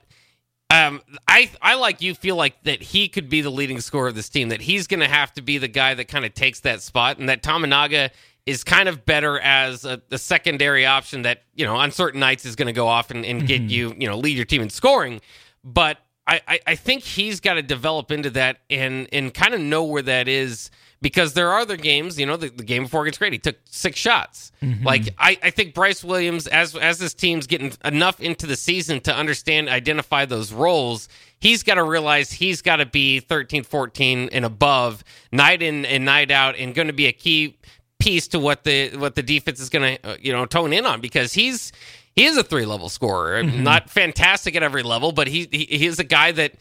Um, 0.69 1.01
I 1.29 1.51
I 1.63 1.75
like 1.75 2.03
you 2.03 2.15
feel 2.15 2.35
like 2.35 2.63
that 2.65 2.83
he 2.83 3.09
could 3.09 3.29
be 3.29 3.41
the 3.41 3.51
leading 3.51 3.81
scorer 3.81 4.09
of 4.09 4.15
this 4.17 4.29
team. 4.29 4.49
That 4.49 4.63
he's 4.63 4.87
going 4.87 5.01
to 5.01 5.09
have 5.09 5.33
to 5.35 5.43
be 5.43 5.59
the 5.59 5.69
guy 5.69 5.95
that 5.95 6.07
kind 6.09 6.25
of 6.25 6.35
takes 6.35 6.61
that 6.61 6.83
spot, 6.83 7.19
and 7.19 7.29
that 7.29 7.43
Tominaga 7.43 8.11
is 8.47 8.63
kind 8.65 8.89
of 8.89 9.05
better 9.05 9.41
as 9.41 9.85
a, 9.85 10.01
a, 10.11 10.19
secondary 10.19 10.87
option 10.87 11.23
that 11.23 11.43
you 11.55 11.65
know 11.65 11.77
on 11.77 11.91
certain 11.91 12.21
nights 12.21 12.45
is 12.45 12.57
going 12.57 12.67
to 12.67 12.73
go 12.73 12.87
off 12.87 13.11
and, 13.11 13.25
and 13.25 13.41
mm-hmm. 13.41 13.47
get 13.47 13.63
you 13.63 13.95
you 13.99 14.09
know 14.09 14.19
lead 14.19 14.37
your 14.37 14.45
team 14.45 14.61
in 14.61 14.71
scoring. 14.71 15.21
But 15.63 15.99
I, 16.27 16.41
I, 16.49 16.61
I 16.67 16.75
think 16.75 17.05
he's 17.05 17.41
got 17.41 17.55
to 17.55 17.63
develop 17.63 18.11
into 18.11 18.31
that 18.31 18.59
and 18.69 19.09
and 19.13 19.33
kind 19.33 19.55
of 19.55 19.61
know 19.61 19.85
where 19.85 20.03
that 20.03 20.27
is 20.27 20.71
because 21.03 21.35
there 21.35 21.51
are 21.51 21.61
other 21.61 21.77
games, 21.77 22.19
you 22.19 22.27
know, 22.27 22.37
the, 22.37 22.49
the 22.49 22.65
game 22.65 22.85
before 22.85 23.03
against 23.03 23.19
great, 23.19 23.33
he 23.33 23.39
took 23.39 23.57
six 23.65 23.99
shots. 23.99 24.53
Mm-hmm. 24.63 24.85
Like 24.85 25.15
I, 25.19 25.39
I 25.43 25.51
think 25.51 25.75
Brice 25.75 26.03
Williams, 26.03 26.47
as 26.47 26.75
as 26.75 26.99
this 26.99 27.15
team's 27.15 27.47
getting 27.47 27.73
enough 27.85 28.21
into 28.21 28.47
the 28.47 28.57
season 28.57 29.01
to 29.01 29.15
understand, 29.15 29.69
identify 29.69 30.25
those 30.25 30.53
roles, 30.53 31.09
he's 31.39 31.63
got 31.63 31.75
to 31.75 31.85
realize 31.85 32.33
he's 32.33 32.63
got 32.63 32.77
to 32.77 32.87
be 32.87 33.21
13, 33.21 33.65
14 33.65 34.31
and 34.33 34.45
above 34.45 35.05
night 35.33 35.63
in 35.63 35.85
and 35.85 36.05
night 36.05 36.31
out 36.31 36.57
and 36.57 36.75
going 36.75 36.89
to 36.89 36.95
be 36.95 37.07
a 37.07 37.13
key 37.13 37.57
piece 37.99 38.29
to 38.29 38.39
what 38.39 38.65
the 38.65 38.97
what 38.97 39.15
the 39.15 39.23
defense 39.23 39.61
is 39.61 39.69
going 39.69 39.97
to 39.97 40.09
uh, 40.09 40.17
you 40.21 40.33
know 40.33 40.47
tone 40.47 40.73
in 40.73 40.87
on 40.87 41.01
because 41.01 41.33
he's 41.33 41.73
he 42.15 42.25
is 42.25 42.37
a 42.39 42.43
three 42.43 42.65
level 42.65 42.89
scorer, 42.89 43.43
mm-hmm. 43.43 43.63
not 43.63 43.91
fantastic 43.91 44.57
at 44.57 44.63
every 44.63 44.83
level, 44.83 45.13
but 45.13 45.29
he, 45.29 45.47
he 45.51 45.65
he 45.67 45.87
is 45.87 45.99
a 45.99 46.05
guy 46.05 46.33
that 46.33 46.55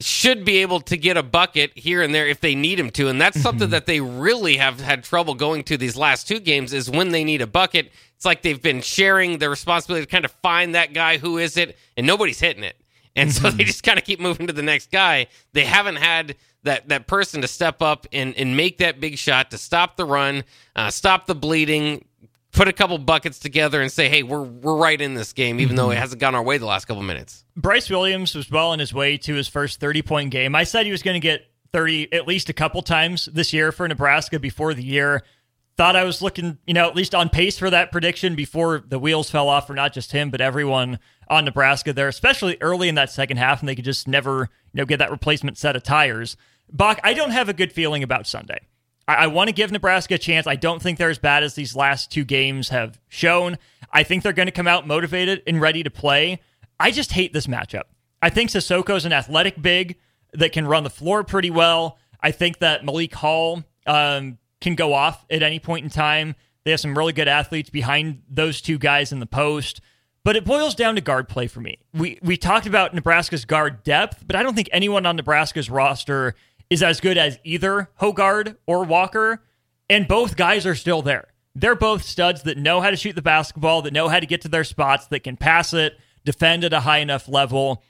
should 0.00 0.44
be 0.44 0.58
able 0.58 0.80
to 0.80 0.96
get 0.96 1.16
a 1.16 1.22
bucket 1.22 1.72
here 1.76 2.02
and 2.02 2.14
there 2.14 2.26
if 2.26 2.40
they 2.40 2.54
need 2.54 2.80
him 2.80 2.90
to. 2.90 3.08
And 3.08 3.20
that's 3.20 3.40
something 3.40 3.66
mm-hmm. 3.66 3.70
that 3.72 3.86
they 3.86 4.00
really 4.00 4.56
have 4.56 4.80
had 4.80 5.04
trouble 5.04 5.34
going 5.34 5.62
to 5.64 5.76
these 5.76 5.96
last 5.96 6.26
two 6.26 6.40
games 6.40 6.72
is 6.72 6.90
when 6.90 7.10
they 7.10 7.24
need 7.24 7.42
a 7.42 7.46
bucket. 7.46 7.92
It's 8.16 8.24
like 8.24 8.42
they've 8.42 8.60
been 8.60 8.80
sharing 8.80 9.38
the 9.38 9.50
responsibility 9.50 10.06
to 10.06 10.10
kind 10.10 10.24
of 10.24 10.32
find 10.42 10.74
that 10.74 10.92
guy 10.92 11.18
who 11.18 11.38
is 11.38 11.56
it, 11.56 11.76
and 11.96 12.06
nobody's 12.06 12.40
hitting 12.40 12.64
it. 12.64 12.76
And 13.16 13.32
so 13.32 13.42
they 13.42 13.50
mm-hmm. 13.50 13.66
just 13.66 13.82
kind 13.82 13.98
of 13.98 14.04
keep 14.04 14.20
moving 14.20 14.46
to 14.46 14.52
the 14.52 14.62
next 14.62 14.90
guy. 14.90 15.26
They 15.52 15.64
haven't 15.64 15.96
had 15.96 16.36
that 16.62 16.88
that 16.88 17.06
person 17.06 17.40
to 17.40 17.48
step 17.48 17.82
up 17.82 18.06
and, 18.12 18.34
and 18.36 18.56
make 18.56 18.78
that 18.78 19.00
big 19.00 19.18
shot 19.18 19.50
to 19.50 19.58
stop 19.58 19.96
the 19.96 20.04
run, 20.04 20.44
uh, 20.76 20.90
stop 20.90 21.26
the 21.26 21.34
bleeding, 21.34 22.04
put 22.52 22.68
a 22.68 22.72
couple 22.72 22.98
buckets 22.98 23.38
together 23.38 23.80
and 23.80 23.90
say, 23.90 24.08
"Hey, 24.08 24.22
we're 24.22 24.42
we're 24.42 24.76
right 24.76 25.00
in 25.00 25.14
this 25.14 25.32
game," 25.32 25.60
even 25.60 25.76
though 25.76 25.90
it 25.90 25.96
mhm. 25.96 26.00
hasn't 26.00 26.20
gone 26.20 26.34
our 26.34 26.42
way 26.42 26.58
the 26.58 26.66
last 26.66 26.86
couple 26.86 27.02
minutes. 27.02 27.44
Brice 27.56 27.90
Williams 27.90 28.34
was 28.34 28.50
well 28.50 28.70
on 28.70 28.78
his 28.78 28.92
way 28.92 29.16
to 29.18 29.34
his 29.34 29.48
first 29.48 29.80
thirty 29.80 30.02
point 30.02 30.30
game. 30.30 30.54
I 30.54 30.64
said 30.64 30.86
he 30.86 30.92
was 30.92 31.02
going 31.02 31.20
to 31.20 31.26
get 31.26 31.46
thirty 31.72 32.12
at 32.12 32.26
least 32.26 32.48
a 32.48 32.52
couple 32.52 32.82
times 32.82 33.26
this 33.32 33.52
year 33.52 33.72
for 33.72 33.86
Nebraska 33.86 34.38
before 34.38 34.74
the 34.74 34.84
year. 34.84 35.22
Thought 35.76 35.96
I 35.96 36.04
was 36.04 36.20
looking, 36.20 36.58
you 36.66 36.74
know, 36.74 36.86
at 36.88 36.94
least 36.94 37.14
on 37.14 37.30
pace 37.30 37.58
for 37.58 37.70
that 37.70 37.90
prediction 37.90 38.34
before 38.34 38.84
the 38.86 38.98
wheels 38.98 39.30
fell 39.30 39.48
off 39.48 39.66
for 39.66 39.74
not 39.74 39.94
just 39.94 40.12
him 40.12 40.28
but 40.28 40.40
everyone 40.40 40.98
on 41.28 41.44
Nebraska 41.44 41.92
there, 41.92 42.08
especially 42.08 42.58
early 42.60 42.88
in 42.88 42.96
that 42.96 43.08
second 43.10 43.38
half, 43.38 43.60
and 43.60 43.68
they 43.68 43.76
could 43.76 43.84
just 43.84 44.06
never, 44.06 44.50
you 44.72 44.78
know, 44.78 44.84
get 44.84 44.98
that 44.98 45.10
replacement 45.10 45.56
set 45.56 45.76
of 45.76 45.82
tires. 45.82 46.36
Bach, 46.70 47.00
I 47.02 47.14
don't 47.14 47.30
have 47.30 47.48
a 47.48 47.54
good 47.54 47.72
feeling 47.72 48.02
about 48.02 48.26
Sunday. 48.26 48.66
I, 49.10 49.24
I 49.24 49.26
want 49.26 49.48
to 49.48 49.52
give 49.52 49.72
Nebraska 49.72 50.14
a 50.14 50.18
chance. 50.18 50.46
I 50.46 50.56
don't 50.56 50.80
think 50.80 50.98
they're 50.98 51.10
as 51.10 51.18
bad 51.18 51.42
as 51.42 51.54
these 51.54 51.74
last 51.74 52.12
two 52.12 52.24
games 52.24 52.68
have 52.68 53.00
shown. 53.08 53.58
I 53.92 54.04
think 54.04 54.22
they're 54.22 54.32
going 54.32 54.46
to 54.46 54.52
come 54.52 54.68
out 54.68 54.86
motivated 54.86 55.42
and 55.46 55.60
ready 55.60 55.82
to 55.82 55.90
play. 55.90 56.40
I 56.78 56.92
just 56.92 57.12
hate 57.12 57.32
this 57.32 57.46
matchup. 57.48 57.84
I 58.22 58.30
think 58.30 58.50
Sissoko's 58.50 59.04
an 59.04 59.12
athletic 59.12 59.60
big 59.60 59.98
that 60.32 60.52
can 60.52 60.66
run 60.66 60.84
the 60.84 60.90
floor 60.90 61.24
pretty 61.24 61.50
well. 61.50 61.98
I 62.20 62.30
think 62.30 62.60
that 62.60 62.84
Malik 62.84 63.14
Hall 63.14 63.64
um, 63.86 64.38
can 64.60 64.76
go 64.76 64.94
off 64.94 65.24
at 65.28 65.42
any 65.42 65.58
point 65.58 65.84
in 65.84 65.90
time. 65.90 66.36
They 66.64 66.70
have 66.70 66.80
some 66.80 66.96
really 66.96 67.12
good 67.12 67.28
athletes 67.28 67.70
behind 67.70 68.22
those 68.28 68.60
two 68.60 68.78
guys 68.78 69.10
in 69.10 69.18
the 69.18 69.26
post. 69.26 69.80
But 70.22 70.36
it 70.36 70.44
boils 70.44 70.74
down 70.74 70.96
to 70.96 71.00
guard 71.00 71.28
play 71.28 71.46
for 71.46 71.60
me. 71.60 71.78
We 71.94 72.18
we 72.22 72.36
talked 72.36 72.66
about 72.66 72.92
Nebraska's 72.92 73.46
guard 73.46 73.82
depth, 73.82 74.22
but 74.26 74.36
I 74.36 74.42
don't 74.42 74.54
think 74.54 74.68
anyone 74.70 75.06
on 75.06 75.16
Nebraska's 75.16 75.70
roster 75.70 76.34
is 76.70 76.82
as 76.82 77.00
good 77.00 77.18
as 77.18 77.38
either 77.44 77.90
Hoggard 78.00 78.56
or 78.66 78.84
Walker, 78.84 79.42
and 79.90 80.08
both 80.08 80.36
guys 80.36 80.64
are 80.64 80.76
still 80.76 81.02
there. 81.02 81.26
They're 81.54 81.74
both 81.74 82.04
studs 82.04 82.44
that 82.44 82.56
know 82.56 82.80
how 82.80 82.90
to 82.90 82.96
shoot 82.96 83.16
the 83.16 83.22
basketball, 83.22 83.82
that 83.82 83.92
know 83.92 84.08
how 84.08 84.20
to 84.20 84.26
get 84.26 84.42
to 84.42 84.48
their 84.48 84.64
spots, 84.64 85.08
that 85.08 85.20
can 85.20 85.36
pass 85.36 85.74
it, 85.74 85.98
defend 86.24 86.64
at 86.64 86.72
a 86.72 86.80
high 86.80 86.98
enough 86.98 87.28
level. 87.28 87.82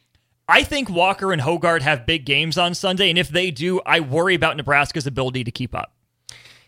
I 0.49 0.65
think 0.65 0.89
Walker 0.89 1.33
and 1.33 1.43
Hoggard 1.43 1.83
have 1.83 2.07
big 2.07 2.25
games 2.25 2.57
on 2.57 2.75
Sunday, 2.75 3.11
and 3.11 3.19
if 3.19 3.29
they 3.29 3.51
do, 3.51 3.81
I 3.85 4.01
worry 4.01 4.35
about 4.35 4.57
Nebraska's 4.57 5.07
ability 5.07 5.45
to 5.45 5.51
keep 5.51 5.75
up. 5.75 5.93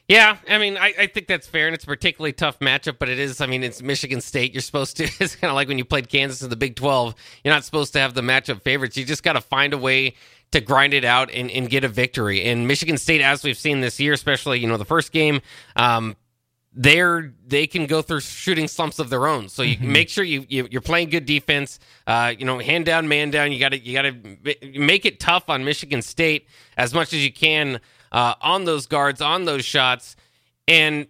Yeah, 0.08 0.36
I 0.48 0.58
mean, 0.58 0.76
I, 0.76 0.92
I, 0.98 1.06
think 1.06 1.26
that's 1.26 1.46
fair, 1.46 1.68
and 1.68 1.74
it's 1.74 1.84
a 1.84 1.86
particularly 1.86 2.32
tough 2.32 2.58
matchup. 2.58 2.98
But 2.98 3.08
it 3.08 3.18
is, 3.18 3.40
I 3.40 3.46
mean, 3.46 3.62
it's 3.62 3.80
Michigan 3.80 4.20
State. 4.20 4.52
You're 4.52 4.60
supposed 4.60 4.96
to. 4.98 5.04
It's 5.20 5.36
kind 5.36 5.50
of 5.50 5.54
like 5.54 5.68
when 5.68 5.78
you 5.78 5.84
played 5.84 6.08
Kansas 6.08 6.42
in 6.42 6.50
the 6.50 6.56
Big 6.56 6.76
Twelve. 6.76 7.14
You're 7.42 7.54
not 7.54 7.64
supposed 7.64 7.92
to 7.94 8.00
have 8.00 8.12
the 8.12 8.20
matchup 8.20 8.62
favorites. 8.62 8.96
You 8.96 9.04
just 9.04 9.22
got 9.22 9.34
to 9.34 9.40
find 9.40 9.72
a 9.72 9.78
way 9.78 10.14
to 10.52 10.60
grind 10.60 10.94
it 10.94 11.04
out 11.04 11.30
and, 11.30 11.50
and 11.50 11.68
get 11.68 11.84
a 11.84 11.88
victory. 11.88 12.44
And 12.44 12.68
Michigan 12.68 12.96
State, 12.96 13.20
as 13.20 13.42
we've 13.42 13.58
seen 13.58 13.80
this 13.80 13.98
year, 13.98 14.12
especially 14.12 14.60
you 14.60 14.68
know 14.68 14.76
the 14.76 14.84
first 14.84 15.12
game, 15.12 15.40
um, 15.76 16.16
they're 16.74 17.34
they 17.46 17.66
can 17.66 17.86
go 17.86 18.00
through 18.00 18.20
shooting 18.20 18.68
slumps 18.68 18.98
of 18.98 19.10
their 19.10 19.26
own. 19.26 19.48
So 19.48 19.62
you 19.62 19.76
mm-hmm. 19.76 19.92
make 19.92 20.08
sure 20.08 20.24
you, 20.24 20.46
you 20.48 20.78
are 20.78 20.80
playing 20.80 21.10
good 21.10 21.26
defense. 21.26 21.78
Uh, 22.06 22.32
you 22.38 22.46
know, 22.46 22.58
hand 22.58 22.86
down, 22.86 23.08
man 23.08 23.30
down. 23.30 23.52
You 23.52 23.58
got 23.58 23.70
to 23.70 23.78
you 23.78 23.92
got 23.92 24.02
to 24.02 24.78
make 24.78 25.04
it 25.04 25.20
tough 25.20 25.50
on 25.50 25.64
Michigan 25.64 26.02
State 26.02 26.48
as 26.76 26.94
much 26.94 27.12
as 27.12 27.24
you 27.24 27.32
can 27.32 27.80
uh, 28.10 28.34
on 28.40 28.64
those 28.64 28.86
guards, 28.86 29.20
on 29.20 29.44
those 29.44 29.64
shots, 29.64 30.16
and 30.68 31.06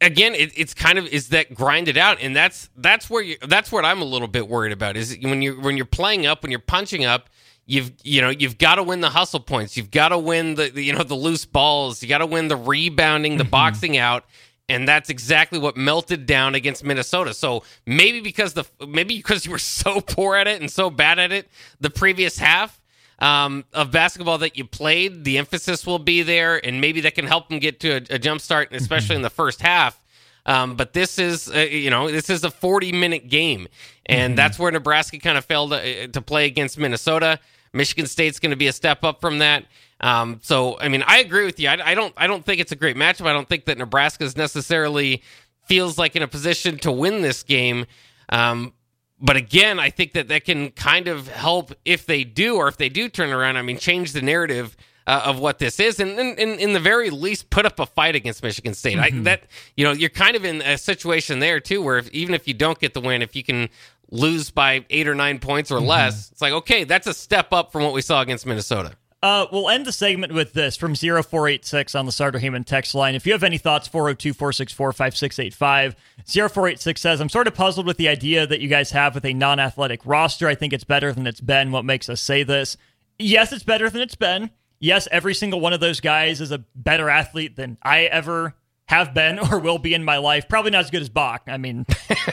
again, 0.00 0.34
it, 0.34 0.52
it's 0.56 0.74
kind 0.74 0.98
of 0.98 1.06
is 1.06 1.28
that 1.28 1.54
grinded 1.54 1.96
out, 1.96 2.18
and 2.20 2.34
that's 2.34 2.68
that's 2.76 3.10
where 3.10 3.22
you 3.22 3.36
that's 3.46 3.70
what 3.70 3.84
I'm 3.84 4.00
a 4.00 4.04
little 4.04 4.28
bit 4.28 4.48
worried 4.48 4.72
about 4.72 4.96
is 4.96 5.16
when 5.22 5.42
you 5.42 5.60
when 5.60 5.76
you're 5.76 5.86
playing 5.86 6.26
up, 6.26 6.42
when 6.42 6.50
you're 6.50 6.60
punching 6.60 7.04
up 7.04 7.28
you've 7.68 7.92
you 8.02 8.20
know 8.20 8.30
you've 8.30 8.58
got 8.58 8.76
to 8.76 8.82
win 8.82 9.00
the 9.00 9.10
hustle 9.10 9.38
points. 9.38 9.76
You've 9.76 9.92
got 9.92 10.08
to 10.08 10.18
win 10.18 10.56
the, 10.56 10.70
the, 10.70 10.82
you 10.82 10.92
know 10.92 11.04
the 11.04 11.14
loose 11.14 11.44
balls. 11.44 12.02
You 12.02 12.08
got 12.08 12.18
to 12.18 12.26
win 12.26 12.48
the 12.48 12.56
rebounding 12.56 13.36
the 13.36 13.44
mm-hmm. 13.44 13.50
boxing 13.50 13.96
out. 13.96 14.24
And 14.70 14.86
that's 14.86 15.08
exactly 15.08 15.58
what 15.58 15.78
melted 15.78 16.26
down 16.26 16.54
against 16.54 16.84
Minnesota. 16.84 17.32
So 17.32 17.62
maybe 17.86 18.20
because 18.20 18.54
the 18.54 18.64
maybe 18.86 19.16
because 19.16 19.46
you 19.46 19.52
were 19.52 19.58
so 19.58 20.00
poor 20.06 20.36
at 20.36 20.48
it 20.48 20.60
and 20.60 20.70
so 20.70 20.90
bad 20.90 21.18
at 21.18 21.30
it 21.30 21.48
the 21.80 21.90
previous 21.90 22.38
half 22.38 22.80
um, 23.18 23.64
of 23.72 23.90
basketball 23.90 24.38
that 24.38 24.56
you 24.56 24.64
played 24.64 25.24
the 25.24 25.38
emphasis 25.38 25.86
will 25.86 25.98
be 25.98 26.22
there. 26.22 26.64
And 26.64 26.80
maybe 26.80 27.02
that 27.02 27.14
can 27.14 27.26
help 27.26 27.48
them 27.48 27.60
get 27.60 27.80
to 27.80 27.92
a, 27.92 28.16
a 28.16 28.18
jump 28.18 28.40
start 28.40 28.72
especially 28.72 29.16
in 29.16 29.22
the 29.22 29.30
first 29.30 29.62
half. 29.62 30.02
Um, 30.46 30.76
but 30.76 30.94
this 30.94 31.18
is, 31.18 31.50
uh, 31.50 31.58
you 31.58 31.90
know, 31.90 32.10
this 32.10 32.30
is 32.30 32.42
a 32.42 32.50
40 32.50 32.92
minute 32.92 33.28
game, 33.28 33.68
and 34.06 34.30
mm-hmm. 34.30 34.36
that's 34.36 34.58
where 34.58 34.72
Nebraska 34.72 35.18
kind 35.18 35.36
of 35.36 35.44
failed 35.44 35.72
to, 35.72 36.04
uh, 36.04 36.06
to 36.06 36.22
play 36.22 36.46
against 36.46 36.78
Minnesota. 36.78 37.38
Michigan 37.72 38.06
State's 38.06 38.38
going 38.38 38.50
to 38.50 38.56
be 38.56 38.66
a 38.66 38.72
step 38.72 39.04
up 39.04 39.20
from 39.20 39.38
that. 39.38 39.64
Um, 40.00 40.40
so, 40.42 40.78
I 40.78 40.88
mean, 40.88 41.02
I 41.06 41.18
agree 41.18 41.44
with 41.44 41.58
you. 41.58 41.68
I, 41.68 41.90
I, 41.90 41.94
don't. 41.94 42.14
I 42.16 42.26
don't 42.26 42.44
think 42.44 42.60
it's 42.60 42.72
a 42.72 42.76
great 42.76 42.96
matchup. 42.96 43.26
I 43.26 43.32
don't 43.32 43.48
think 43.48 43.64
that 43.64 43.78
Nebraska 43.78 44.24
is 44.24 44.36
necessarily 44.36 45.22
feels 45.66 45.98
like 45.98 46.16
in 46.16 46.22
a 46.22 46.28
position 46.28 46.78
to 46.78 46.92
win 46.92 47.22
this 47.22 47.42
game. 47.42 47.86
Um, 48.28 48.72
but 49.20 49.36
again, 49.36 49.80
I 49.80 49.90
think 49.90 50.12
that 50.12 50.28
that 50.28 50.44
can 50.44 50.70
kind 50.70 51.08
of 51.08 51.28
help 51.28 51.72
if 51.84 52.06
they 52.06 52.24
do, 52.24 52.56
or 52.56 52.68
if 52.68 52.76
they 52.76 52.88
do 52.88 53.08
turn 53.08 53.30
around. 53.30 53.56
I 53.56 53.62
mean, 53.62 53.78
change 53.78 54.12
the 54.12 54.22
narrative 54.22 54.76
uh, 55.08 55.22
of 55.24 55.40
what 55.40 55.58
this 55.58 55.80
is, 55.80 55.98
and 55.98 56.18
in 56.38 56.72
the 56.74 56.80
very 56.80 57.10
least, 57.10 57.50
put 57.50 57.64
up 57.64 57.80
a 57.80 57.86
fight 57.86 58.14
against 58.14 58.42
Michigan 58.42 58.74
State. 58.74 58.98
Mm-hmm. 58.98 59.20
I, 59.20 59.22
that 59.22 59.44
you 59.76 59.84
know, 59.84 59.92
you're 59.92 60.10
kind 60.10 60.36
of 60.36 60.44
in 60.44 60.62
a 60.62 60.78
situation 60.78 61.38
there 61.38 61.60
too, 61.60 61.82
where 61.82 61.98
if, 61.98 62.10
even 62.10 62.34
if 62.34 62.46
you 62.46 62.54
don't 62.54 62.78
get 62.78 62.94
the 62.94 63.00
win, 63.00 63.22
if 63.22 63.34
you 63.34 63.42
can 63.42 63.70
lose 64.10 64.50
by 64.50 64.84
eight 64.90 65.08
or 65.08 65.14
nine 65.14 65.38
points 65.38 65.70
or 65.70 65.78
mm-hmm. 65.78 65.86
less, 65.86 66.30
it's 66.30 66.40
like, 66.40 66.52
okay, 66.52 66.84
that's 66.84 67.06
a 67.06 67.14
step 67.14 67.52
up 67.52 67.72
from 67.72 67.84
what 67.84 67.92
we 67.92 68.02
saw 68.02 68.20
against 68.20 68.46
Minnesota. 68.46 68.92
Uh, 69.20 69.46
we'll 69.50 69.68
end 69.68 69.84
the 69.84 69.92
segment 69.92 70.32
with 70.32 70.52
this 70.52 70.76
from 70.76 70.94
0486 70.94 71.96
on 71.96 72.06
the 72.06 72.12
Sartor 72.12 72.38
Hamann 72.38 72.62
text 72.62 72.94
line. 72.94 73.16
If 73.16 73.26
you 73.26 73.32
have 73.32 73.42
any 73.42 73.58
thoughts, 73.58 73.88
402 73.88 74.32
464 74.32 74.92
5685. 74.92 75.96
0486 76.24 77.00
says, 77.00 77.20
I'm 77.20 77.28
sort 77.28 77.48
of 77.48 77.54
puzzled 77.54 77.86
with 77.86 77.96
the 77.96 78.08
idea 78.08 78.46
that 78.46 78.60
you 78.60 78.68
guys 78.68 78.92
have 78.92 79.16
with 79.16 79.24
a 79.24 79.34
non 79.34 79.58
athletic 79.58 80.00
roster. 80.04 80.46
I 80.46 80.54
think 80.54 80.72
it's 80.72 80.84
better 80.84 81.12
than 81.12 81.26
it's 81.26 81.40
been. 81.40 81.72
What 81.72 81.84
makes 81.84 82.08
us 82.08 82.20
say 82.20 82.44
this? 82.44 82.76
Yes, 83.18 83.52
it's 83.52 83.64
better 83.64 83.90
than 83.90 84.02
it's 84.02 84.14
been. 84.14 84.50
Yes, 84.78 85.08
every 85.10 85.34
single 85.34 85.58
one 85.58 85.72
of 85.72 85.80
those 85.80 85.98
guys 85.98 86.40
is 86.40 86.52
a 86.52 86.58
better 86.76 87.10
athlete 87.10 87.56
than 87.56 87.76
I 87.82 88.04
ever 88.04 88.54
have 88.88 89.14
been 89.14 89.38
or 89.52 89.58
will 89.58 89.78
be 89.78 89.94
in 89.94 90.02
my 90.02 90.18
life. 90.18 90.48
Probably 90.48 90.70
not 90.70 90.84
as 90.84 90.90
good 90.90 91.02
as 91.02 91.08
Bach. 91.08 91.42
I 91.46 91.56
mean, 91.56 91.86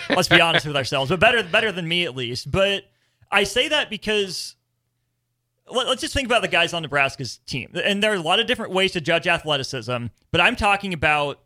let's 0.10 0.28
be 0.28 0.42
honest 0.42 0.66
with 0.66 0.76
ourselves, 0.76 1.10
but 1.10 1.20
better 1.20 1.44
better 1.44 1.72
than 1.72 1.88
me 1.88 2.06
at 2.06 2.16
least. 2.16 2.50
But 2.50 2.84
I 3.32 3.44
say 3.44 3.68
that 3.68 3.90
because 3.90 4.56
let, 5.70 5.88
us 5.88 6.02
just 6.02 6.14
think 6.14 6.26
about 6.26 6.42
the 6.42 6.48
guys 6.48 6.74
on 6.74 6.82
Nebraska's 6.82 7.38
team. 7.46 7.72
And 7.84 8.02
there 8.02 8.12
are 8.12 8.16
a 8.16 8.22
lot 8.22 8.40
of 8.40 8.48
different 8.48 8.72
ways 8.72 8.92
to 8.94 9.02
judge 9.02 9.28
athleticism, 9.28 10.08
but 10.32 10.42
I'm 10.42 10.56
talking 10.56 10.94
about 10.94 11.40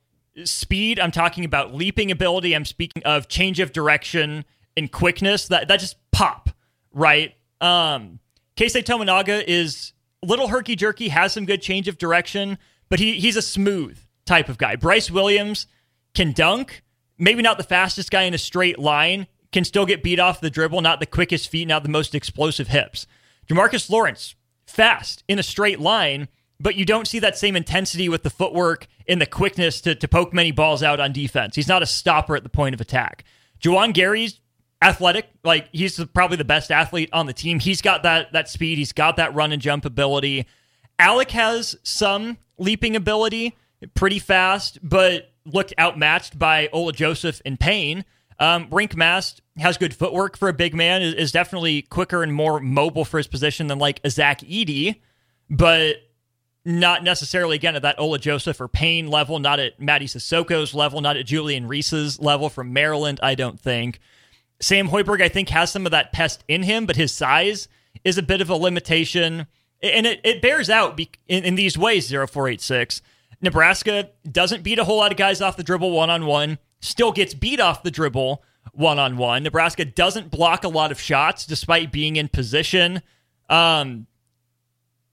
speed, 0.43 1.00
I'm 1.00 1.12
talking 1.12 1.43
about 1.43 1.74
leaping 1.74 2.12
ability, 2.12 2.54
I'm 2.54 2.65
speaking 2.65 3.04
of 3.04 3.28
change 3.28 3.60
of 3.60 3.72
direction 3.74 4.45
and 4.78 4.91
quickness 4.91 5.48
that 5.48 5.67
that 5.67 5.80
just 5.80 5.98
pop, 6.12 6.50
right? 6.93 7.34
Um 7.60 8.19
Keisei 8.56 8.84
Tominaga 8.84 9.43
is 9.48 9.93
little 10.22 10.50
herky 10.50 10.76
jerky, 10.76 11.08
has 11.08 11.34
some 11.34 11.45
good 11.45 11.62
change 11.62 11.88
of 11.88 11.98
direction, 11.98 12.58
but 12.89 13.00
he 13.00 13.19
he's 13.19 13.36
a 13.36 13.41
smooth 13.41 13.98
type 14.30 14.48
of 14.48 14.58
guy. 14.58 14.78
Brice 14.78 15.12
Williams 15.12 15.68
can 16.13 16.32
dunk, 16.32 16.84
maybe 17.18 17.42
not 17.42 17.58
the 17.58 17.63
fastest 17.63 18.12
guy 18.12 18.24
in 18.24 18.34
a 18.34 18.38
straight 18.38 18.80
line, 18.80 19.28
can 19.52 19.65
still 19.65 19.86
get 19.86 20.04
beat 20.04 20.20
off 20.20 20.39
the 20.39 20.50
dribble, 20.50 20.82
not 20.82 21.00
the 21.00 21.06
quickest 21.06 21.50
feet, 21.50 21.68
not 21.68 21.84
the 21.84 21.89
most 21.89 22.15
explosive 22.15 22.70
hips. 22.70 23.08
Jamarques 23.50 23.89
Lawrence, 23.89 24.36
fast 24.65 25.24
in 25.28 25.39
a 25.39 25.44
straight 25.44 25.80
line, 25.80 26.28
but 26.60 26.76
you 26.76 26.86
don't 26.86 27.08
see 27.08 27.20
that 27.20 27.38
same 27.38 27.56
intensity 27.56 28.08
with 28.08 28.24
the 28.24 28.30
footwork 28.30 28.88
and 29.08 29.20
the 29.20 29.26
quickness 29.26 29.82
to, 29.82 29.96
to 29.96 30.08
poke 30.08 30.34
many 30.34 30.52
balls 30.52 30.84
out 30.84 31.00
on 31.00 31.12
defense. 31.12 31.56
He's 31.56 31.68
not 31.68 31.82
a 31.82 31.88
stopper 31.88 32.36
at 32.36 32.44
the 32.44 32.50
point 32.50 32.76
of 32.76 32.82
attack. 32.82 33.24
Juwan 33.60 33.94
Gary's 33.94 34.39
athletic, 34.82 35.28
like 35.44 35.70
he's 35.72 36.04
probably 36.13 36.38
the 36.38 36.46
best 36.46 36.72
athlete 36.72 37.10
on 37.12 37.26
the 37.26 37.34
team. 37.34 37.60
He's 37.60 37.82
got 37.82 38.04
that 38.04 38.32
that 38.34 38.48
speed, 38.48 38.78
he's 38.78 38.94
got 38.94 39.18
that 39.18 39.34
run 39.34 39.52
and 39.52 39.62
jump 39.62 39.86
ability. 39.86 40.46
Allick 41.00 41.32
has 41.32 41.76
some 41.84 42.38
leaping 42.58 42.96
ability, 42.96 43.56
pretty 43.94 44.20
fast, 44.20 44.80
but 44.82 45.32
looked 45.46 45.74
outmatched 45.80 46.38
by 46.38 46.70
Ola 46.72 46.94
Joseph 46.94 47.42
and 47.46 47.60
Payne. 47.60 48.06
Um, 48.39 48.70
Mast 48.96 49.42
has 49.58 49.78
good 49.78 49.94
footwork 49.94 50.38
for 50.38 50.48
a 50.48 50.54
big 50.54 50.74
man, 50.74 51.02
is, 51.02 51.13
is, 51.13 51.32
definitely 51.34 51.82
quicker 51.82 52.24
and 52.24 52.34
more 52.34 52.62
mobile 52.62 53.04
for 53.04 53.18
his 53.18 53.28
position 53.28 53.68
than 53.68 53.80
like 53.80 54.00
a 54.06 54.10
Zach 54.10 54.39
Edey, 54.42 55.02
but 55.50 55.98
not 56.63 57.04
necessarily, 57.04 57.56
again, 57.56 57.76
at 57.76 57.82
that 57.82 58.00
Ola 58.00 58.18
Joseph 58.18 58.62
or 58.62 58.70
Payne 58.70 59.10
level, 59.10 59.39
not 59.39 59.60
at 59.60 59.80
Mady 59.80 60.04
Sissoko's 60.04 60.74
level, 60.74 61.02
not 61.02 61.18
at 61.18 61.26
Julian 61.26 61.68
Reese's 61.68 62.20
level 62.20 62.50
from 62.50 62.72
Maryland, 62.72 63.20
I 63.22 63.36
don't 63.36 63.60
think. 63.60 64.00
Sam 64.62 64.89
Hoiberg, 64.89 65.22
I 65.22 65.30
think, 65.30 65.50
has 65.50 65.72
some 65.72 65.86
of 65.86 65.92
that 65.92 66.13
pest 66.13 66.44
in 66.48 66.63
him, 66.63 66.86
but 66.86 66.96
his 66.96 67.12
size 67.12 67.68
is 68.04 68.18
a 68.18 68.24
bit 68.24 68.39
of 68.39 68.50
a 68.50 68.56
limitation. 68.56 69.48
And 69.82 70.06
it, 70.06 70.22
it 70.24 70.42
bears 70.42 70.70
out 70.70 71.00
in, 71.28 71.44
in 71.44 71.56
these 71.56 71.78
ways, 71.78 72.10
0486. 72.10 73.02
Nebraska 73.41 74.10
doesn't 74.30 74.63
beat 74.63 74.80
a 74.80 74.84
whole 74.84 74.97
lot 74.97 75.12
of 75.12 75.17
guys 75.17 75.41
off 75.41 75.58
the 75.58 75.63
dribble 75.63 75.91
one 75.91 76.10
on 76.10 76.25
one, 76.25 76.58
still 76.82 77.12
gets 77.12 77.34
beat 77.34 77.60
off 77.60 77.84
the 77.84 77.91
dribble 77.91 78.43
one 78.73 78.99
on 78.99 79.17
one. 79.17 79.43
Nebraska 79.43 79.86
doesn't 79.86 80.32
block 80.32 80.63
a 80.63 80.69
lot 80.69 80.91
of 80.91 80.99
shots 80.99 81.45
despite 81.45 81.91
being 81.91 82.15
in 82.15 82.28
position. 82.28 83.02
Um, 83.49 84.08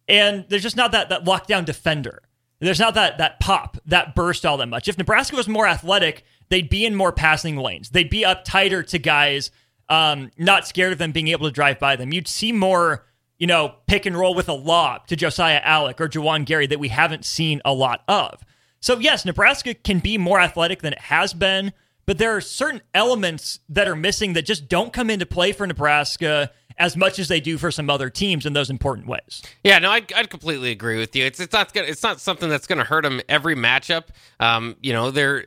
and 0.08 0.44
there's 0.48 0.62
just 0.62 0.76
not 0.76 0.92
that 0.92 1.08
that 1.08 1.24
lockdown 1.24 1.64
defender. 1.64 2.22
There's 2.60 2.80
not 2.80 2.94
that 2.94 3.18
that 3.18 3.40
pop, 3.40 3.76
that 3.86 4.14
burst 4.14 4.46
all 4.46 4.56
that 4.58 4.66
much. 4.66 4.88
If 4.88 4.98
Nebraska 4.98 5.36
was 5.36 5.48
more 5.48 5.66
athletic, 5.66 6.24
they'd 6.48 6.68
be 6.68 6.84
in 6.84 6.94
more 6.94 7.12
passing 7.12 7.56
lanes. 7.56 7.90
They'd 7.90 8.10
be 8.10 8.24
up 8.24 8.44
tighter 8.44 8.82
to 8.84 8.98
guys, 8.98 9.50
um, 9.88 10.30
not 10.38 10.66
scared 10.66 10.92
of 10.92 10.98
them 10.98 11.12
being 11.12 11.28
able 11.28 11.46
to 11.46 11.52
drive 11.52 11.78
by 11.78 11.96
them. 11.96 12.12
You'd 12.12 12.28
see 12.28 12.52
more, 12.52 13.05
you 13.38 13.46
know, 13.46 13.74
pick 13.86 14.06
and 14.06 14.16
roll 14.16 14.34
with 14.34 14.48
a 14.48 14.54
lob 14.54 15.06
to 15.08 15.16
Josiah 15.16 15.60
Allick 15.62 16.00
or 16.00 16.08
Juwan 16.08 16.44
Gary 16.44 16.66
that 16.66 16.80
we 16.80 16.88
haven't 16.88 17.24
seen 17.24 17.60
a 17.64 17.72
lot 17.72 18.02
of. 18.08 18.42
So 18.80 18.98
yes, 18.98 19.24
Nebraska 19.24 19.74
can 19.74 19.98
be 19.98 20.18
more 20.18 20.40
athletic 20.40 20.82
than 20.82 20.92
it 20.92 21.00
has 21.00 21.34
been, 21.34 21.72
but 22.06 22.18
there 22.18 22.36
are 22.36 22.40
certain 22.40 22.82
elements 22.94 23.60
that 23.68 23.88
are 23.88 23.96
missing 23.96 24.34
that 24.34 24.42
just 24.42 24.68
don't 24.68 24.92
come 24.92 25.10
into 25.10 25.26
play 25.26 25.52
for 25.52 25.66
Nebraska 25.66 26.50
as 26.78 26.96
much 26.96 27.18
as 27.18 27.28
they 27.28 27.40
do 27.40 27.58
for 27.58 27.70
some 27.70 27.88
other 27.88 28.10
teams 28.10 28.46
in 28.46 28.52
those 28.52 28.70
important 28.70 29.06
ways. 29.06 29.42
Yeah, 29.64 29.78
no, 29.78 29.90
I'd, 29.90 30.12
I'd 30.12 30.30
completely 30.30 30.70
agree 30.70 30.98
with 30.98 31.16
you. 31.16 31.24
It's 31.24 31.40
it's 31.40 31.52
not 31.52 31.74
it's 31.74 32.02
not 32.02 32.20
something 32.20 32.48
that's 32.48 32.66
going 32.66 32.78
to 32.78 32.84
hurt 32.84 33.04
them 33.04 33.20
every 33.28 33.56
matchup. 33.56 34.04
Um, 34.40 34.76
you 34.82 34.92
know, 34.92 35.10
they're 35.10 35.46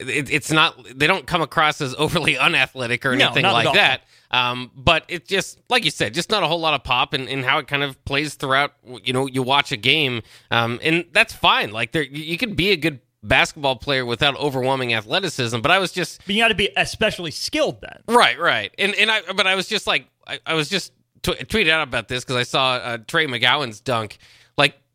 it, 0.00 0.30
it's 0.30 0.50
not 0.50 0.76
they 0.94 1.06
don't 1.06 1.26
come 1.26 1.42
across 1.42 1.80
as 1.80 1.94
overly 1.96 2.38
unathletic 2.38 3.04
or 3.04 3.12
anything 3.12 3.42
no, 3.42 3.52
like 3.52 3.72
that. 3.74 4.02
Um, 4.30 4.70
but 4.74 5.04
it's 5.08 5.28
just 5.28 5.60
like 5.68 5.84
you 5.84 5.90
said, 5.90 6.14
just 6.14 6.30
not 6.30 6.42
a 6.42 6.46
whole 6.46 6.60
lot 6.60 6.74
of 6.74 6.82
pop 6.82 7.14
in, 7.14 7.28
in 7.28 7.42
how 7.42 7.58
it 7.58 7.68
kind 7.68 7.82
of 7.82 8.02
plays 8.04 8.34
throughout. 8.34 8.72
You 9.04 9.12
know, 9.12 9.26
you 9.26 9.42
watch 9.42 9.72
a 9.72 9.76
game, 9.76 10.22
um, 10.50 10.80
and 10.82 11.04
that's 11.12 11.32
fine. 11.32 11.70
Like 11.70 11.92
there, 11.92 12.02
you 12.02 12.36
can 12.38 12.54
be 12.54 12.70
a 12.70 12.76
good 12.76 13.00
basketball 13.22 13.76
player 13.76 14.04
without 14.04 14.36
overwhelming 14.36 14.92
athleticism. 14.94 15.60
But 15.60 15.70
I 15.70 15.78
was 15.78 15.92
just, 15.92 16.20
but 16.26 16.34
you 16.34 16.42
got 16.42 16.48
to 16.48 16.54
be 16.54 16.70
especially 16.76 17.30
skilled 17.30 17.80
then. 17.80 18.02
Right, 18.08 18.38
right. 18.38 18.72
And 18.78 18.94
and 18.94 19.10
I, 19.10 19.20
but 19.32 19.46
I 19.46 19.54
was 19.54 19.68
just 19.68 19.86
like, 19.86 20.06
I, 20.26 20.40
I 20.46 20.54
was 20.54 20.68
just 20.68 20.92
t- 21.22 21.32
tweeted 21.32 21.70
out 21.70 21.86
about 21.86 22.08
this 22.08 22.24
because 22.24 22.36
I 22.36 22.44
saw 22.44 22.74
uh, 22.74 22.98
Trey 23.06 23.26
McGowan's 23.26 23.80
dunk. 23.80 24.18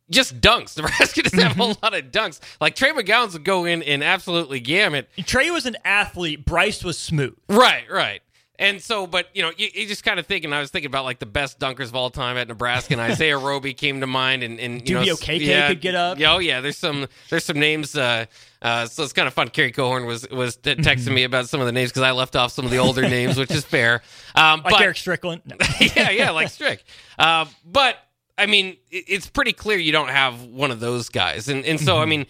Just 0.10 0.42
dunks. 0.42 0.76
Nebraska 0.78 1.24
doesn't 1.24 1.40
have 1.40 1.52
a 1.52 1.56
whole 1.56 1.76
lot 1.84 1.94
of 1.94 2.06
dunks. 2.12 2.40
Like 2.60 2.76
Trey 2.76 2.92
McGowens 2.92 3.34
would 3.34 3.46
go 3.46 3.66
in 3.66 3.84
and 3.84 4.04
absolutely 4.04 4.60
gamut. 4.60 5.10
Trey 5.26 5.52
was 5.52 5.66
an 5.66 5.78
athlete. 5.86 6.46
Brice 6.46 6.84
was 6.84 6.98
smooth. 6.98 7.36
Right, 7.48 7.90
right. 7.90 8.22
And 8.60 8.82
so, 8.82 9.08
but 9.08 9.30
you 9.34 9.42
know, 9.42 9.54
you, 9.56 9.70
you 9.74 9.88
just 9.88 10.04
kind 10.04 10.20
of 10.20 10.28
thinking. 10.28 10.52
I 10.52 10.60
was 10.60 10.70
thinking 10.70 10.88
about 10.88 11.06
like 11.06 11.20
the 11.20 11.26
best 11.26 11.60
dunkers 11.60 11.86
of 11.86 11.96
all 11.96 12.10
time 12.10 12.36
at 12.36 12.50
Nebraska, 12.50 12.94
and 12.94 13.00
Isaiah 13.00 13.38
Roby 13.40 13.74
came 13.74 14.02
to 14.02 14.08
mind, 14.08 14.44
and 14.44 14.60
and 14.60 14.88
you 14.88 14.98
Dubio 14.98 15.06
know, 15.06 15.16
KK 15.16 15.40
yeah, 15.40 15.68
could 15.70 15.80
get 15.80 15.96
up. 15.96 16.20
Yeah, 16.20 16.34
oh 16.34 16.40
yeah, 16.40 16.60
there's 16.60 16.76
some 16.76 17.08
there's 17.30 17.46
some 17.46 17.58
names. 17.58 17.96
Uh, 17.96 18.26
uh, 18.62 18.86
so 18.88 19.04
it's 19.04 19.14
kind 19.14 19.30
of 19.30 19.34
fun. 19.34 19.48
Kerry 19.48 19.72
Cohorn 19.72 20.06
was 20.06 20.30
was 20.30 20.58
texting 20.58 21.14
me 21.14 21.24
about 21.24 21.48
some 21.48 21.62
of 21.62 21.68
the 21.68 21.72
names 21.72 21.92
because 21.92 22.02
I 22.02 22.12
left 22.12 22.36
off 22.36 22.52
some 22.52 22.66
of 22.66 22.72
the 22.72 22.80
older 22.80 23.02
names, 23.10 23.38
which 23.38 23.52
is 23.52 23.64
fair. 23.64 24.02
Um, 24.36 24.62
like 24.64 24.74
but, 24.74 24.82
Erick 24.82 24.98
Strickland. 24.98 25.44
No. 25.46 25.56
yeah, 25.96 26.10
yeah, 26.10 26.32
like 26.32 26.50
Strick. 26.50 26.84
Uh, 27.18 27.46
but 27.64 27.96
I 28.40 28.46
mean, 28.46 28.78
it's 28.90 29.30
pretty 29.30 29.54
clear 29.54 29.78
you 29.78 29.92
don't 29.92 30.10
have 30.10 30.44
one 30.46 30.72
of 30.72 30.80
those 30.80 31.10
guys, 31.10 31.50
and 31.50 31.66
and 31.66 31.80
so 31.80 31.94
mm-hmm. 31.94 32.02
I 32.02 32.06
mean 32.06 32.26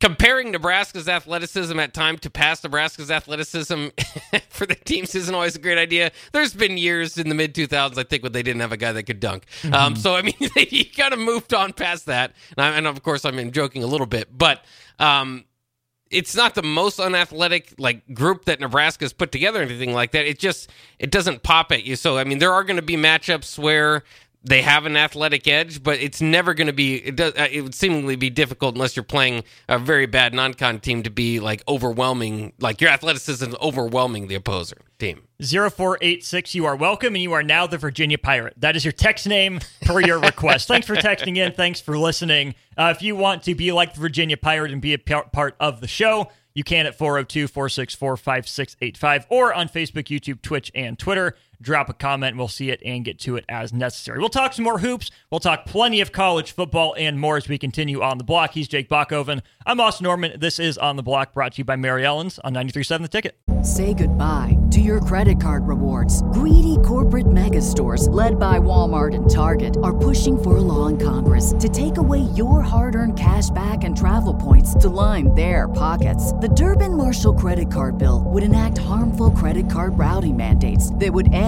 comparing 0.00 0.52
Nebraska's 0.52 1.08
athleticism 1.08 1.78
at 1.80 1.92
time 1.92 2.18
to 2.18 2.30
past 2.30 2.64
Nebraska's 2.64 3.10
athleticism 3.10 3.88
for 4.48 4.66
the 4.66 4.74
teams 4.74 5.14
isn't 5.14 5.34
always 5.34 5.56
a 5.56 5.58
great 5.58 5.78
idea. 5.78 6.12
There's 6.32 6.54
been 6.54 6.78
years 6.78 7.18
in 7.18 7.28
the 7.28 7.34
mid 7.34 7.54
2000s, 7.54 7.98
I 7.98 8.04
think, 8.04 8.22
when 8.22 8.32
they 8.32 8.42
didn't 8.42 8.60
have 8.60 8.72
a 8.72 8.76
guy 8.76 8.92
that 8.92 9.04
could 9.04 9.20
dunk. 9.20 9.44
Um, 9.64 9.70
mm-hmm. 9.70 9.74
Um, 9.74 9.96
so 9.96 10.14
I 10.14 10.22
mean, 10.22 10.34
he 10.54 10.84
kind 10.84 11.12
of 11.12 11.18
moved 11.18 11.52
on 11.54 11.72
past 11.72 12.06
that, 12.06 12.34
and, 12.56 12.64
I, 12.64 12.76
and, 12.76 12.86
of 12.86 13.02
course, 13.02 13.24
I'm 13.24 13.50
joking 13.52 13.82
a 13.82 13.86
little 13.86 14.06
bit, 14.06 14.36
but. 14.36 14.64
Um, 14.98 15.44
it's 16.10 16.34
not 16.34 16.54
the 16.54 16.62
most 16.62 16.98
unathletic 16.98 17.74
like 17.76 18.14
group 18.14 18.46
that 18.46 18.60
Nebraska's 18.60 19.12
put 19.12 19.30
together, 19.30 19.60
or 19.60 19.62
anything 19.62 19.92
like 19.92 20.12
that. 20.12 20.24
It 20.24 20.38
just 20.38 20.70
it 20.98 21.10
doesn't 21.10 21.42
pop 21.42 21.70
at 21.70 21.84
you. 21.84 21.96
So 21.96 22.16
I 22.16 22.24
mean, 22.24 22.38
there 22.38 22.50
are 22.50 22.64
going 22.64 22.76
to 22.76 22.82
be 22.82 22.96
matchups 22.96 23.58
where 23.58 24.04
they 24.44 24.62
have 24.62 24.86
an 24.86 24.96
athletic 24.96 25.48
edge, 25.48 25.82
but 25.82 25.98
it's 25.98 26.20
never 26.20 26.54
going 26.54 26.68
to 26.68 26.72
be. 26.72 26.96
It 26.96 27.16
does. 27.16 27.34
Uh, 27.34 27.48
it 27.50 27.62
would 27.62 27.74
seemingly 27.74 28.16
be 28.16 28.30
difficult 28.30 28.74
unless 28.74 28.94
you're 28.96 29.02
playing 29.02 29.44
a 29.68 29.78
very 29.78 30.06
bad 30.06 30.32
non-con 30.32 30.80
team 30.80 31.02
to 31.02 31.10
be 31.10 31.40
like 31.40 31.62
overwhelming. 31.66 32.52
Like 32.60 32.80
your 32.80 32.90
athleticism 32.90 33.54
overwhelming 33.60 34.28
the 34.28 34.36
opposer 34.36 34.78
team. 34.98 35.22
Zero 35.42 35.70
four 35.70 35.98
eight 36.00 36.24
six. 36.24 36.54
You 36.54 36.66
are 36.66 36.76
welcome, 36.76 37.14
and 37.14 37.22
you 37.22 37.32
are 37.32 37.42
now 37.42 37.66
the 37.66 37.78
Virginia 37.78 38.18
Pirate. 38.18 38.54
That 38.56 38.76
is 38.76 38.84
your 38.84 38.92
text 38.92 39.26
name 39.26 39.60
per 39.82 40.00
your 40.00 40.20
request. 40.20 40.68
Thanks 40.68 40.86
for 40.86 40.94
texting 40.94 41.36
in. 41.36 41.52
Thanks 41.52 41.80
for 41.80 41.98
listening. 41.98 42.54
Uh, 42.76 42.92
if 42.94 43.02
you 43.02 43.16
want 43.16 43.42
to 43.44 43.54
be 43.54 43.72
like 43.72 43.94
the 43.94 44.00
Virginia 44.00 44.36
Pirate 44.36 44.70
and 44.70 44.80
be 44.80 44.94
a 44.94 44.98
part 44.98 45.56
of 45.58 45.80
the 45.80 45.88
show, 45.88 46.30
you 46.54 46.64
can 46.64 46.86
at 46.86 46.96
402 46.96 47.48
464 47.48 48.16
5685 48.16 49.26
or 49.28 49.52
on 49.52 49.68
Facebook, 49.68 50.04
YouTube, 50.04 50.42
Twitch, 50.42 50.70
and 50.74 50.98
Twitter 50.98 51.36
drop 51.60 51.88
a 51.88 51.92
comment. 51.92 52.36
We'll 52.36 52.48
see 52.48 52.70
it 52.70 52.82
and 52.84 53.04
get 53.04 53.18
to 53.20 53.36
it 53.36 53.44
as 53.48 53.72
necessary. 53.72 54.18
We'll 54.18 54.28
talk 54.28 54.52
some 54.52 54.64
more 54.64 54.78
hoops. 54.78 55.10
We'll 55.30 55.40
talk 55.40 55.66
plenty 55.66 56.00
of 56.00 56.12
college 56.12 56.52
football 56.52 56.94
and 56.96 57.18
more 57.18 57.36
as 57.36 57.48
we 57.48 57.58
continue 57.58 58.02
on 58.02 58.18
the 58.18 58.24
block. 58.24 58.52
He's 58.52 58.68
Jake 58.68 58.88
Bachhoven. 58.88 59.42
I'm 59.66 59.80
Austin 59.80 60.04
Norman. 60.04 60.38
This 60.38 60.58
is 60.58 60.78
On 60.78 60.96
the 60.96 61.02
Block 61.02 61.34
brought 61.34 61.52
to 61.54 61.58
you 61.58 61.64
by 61.64 61.76
Mary 61.76 62.04
Ellen's 62.04 62.38
on 62.38 62.54
93.7 62.54 63.02
The 63.02 63.08
Ticket. 63.08 63.38
Say 63.62 63.92
goodbye 63.92 64.56
to 64.70 64.80
your 64.80 65.00
credit 65.00 65.40
card 65.40 65.66
rewards. 65.66 66.22
Greedy 66.32 66.76
corporate 66.84 67.30
mega 67.32 67.60
stores, 67.60 68.08
led 68.08 68.38
by 68.38 68.58
Walmart 68.58 69.14
and 69.14 69.28
Target, 69.28 69.76
are 69.82 69.96
pushing 69.96 70.40
for 70.40 70.58
a 70.58 70.60
law 70.60 70.86
in 70.86 70.96
Congress 70.96 71.54
to 71.58 71.68
take 71.68 71.96
away 71.96 72.20
your 72.34 72.62
hard 72.62 72.94
earned 72.94 73.18
cash 73.18 73.50
back 73.50 73.84
and 73.84 73.96
travel 73.96 74.34
points 74.34 74.74
to 74.76 74.88
line 74.88 75.34
their 75.34 75.68
pockets. 75.68 76.32
The 76.34 76.48
Durbin 76.48 76.96
Marshall 76.96 77.34
credit 77.34 77.72
card 77.72 77.98
bill 77.98 78.22
would 78.26 78.42
enact 78.42 78.78
harmful 78.78 79.30
credit 79.30 79.70
card 79.70 79.98
routing 79.98 80.36
mandates 80.36 80.94
that 80.94 81.12
would 81.12 81.32
end 81.32 81.47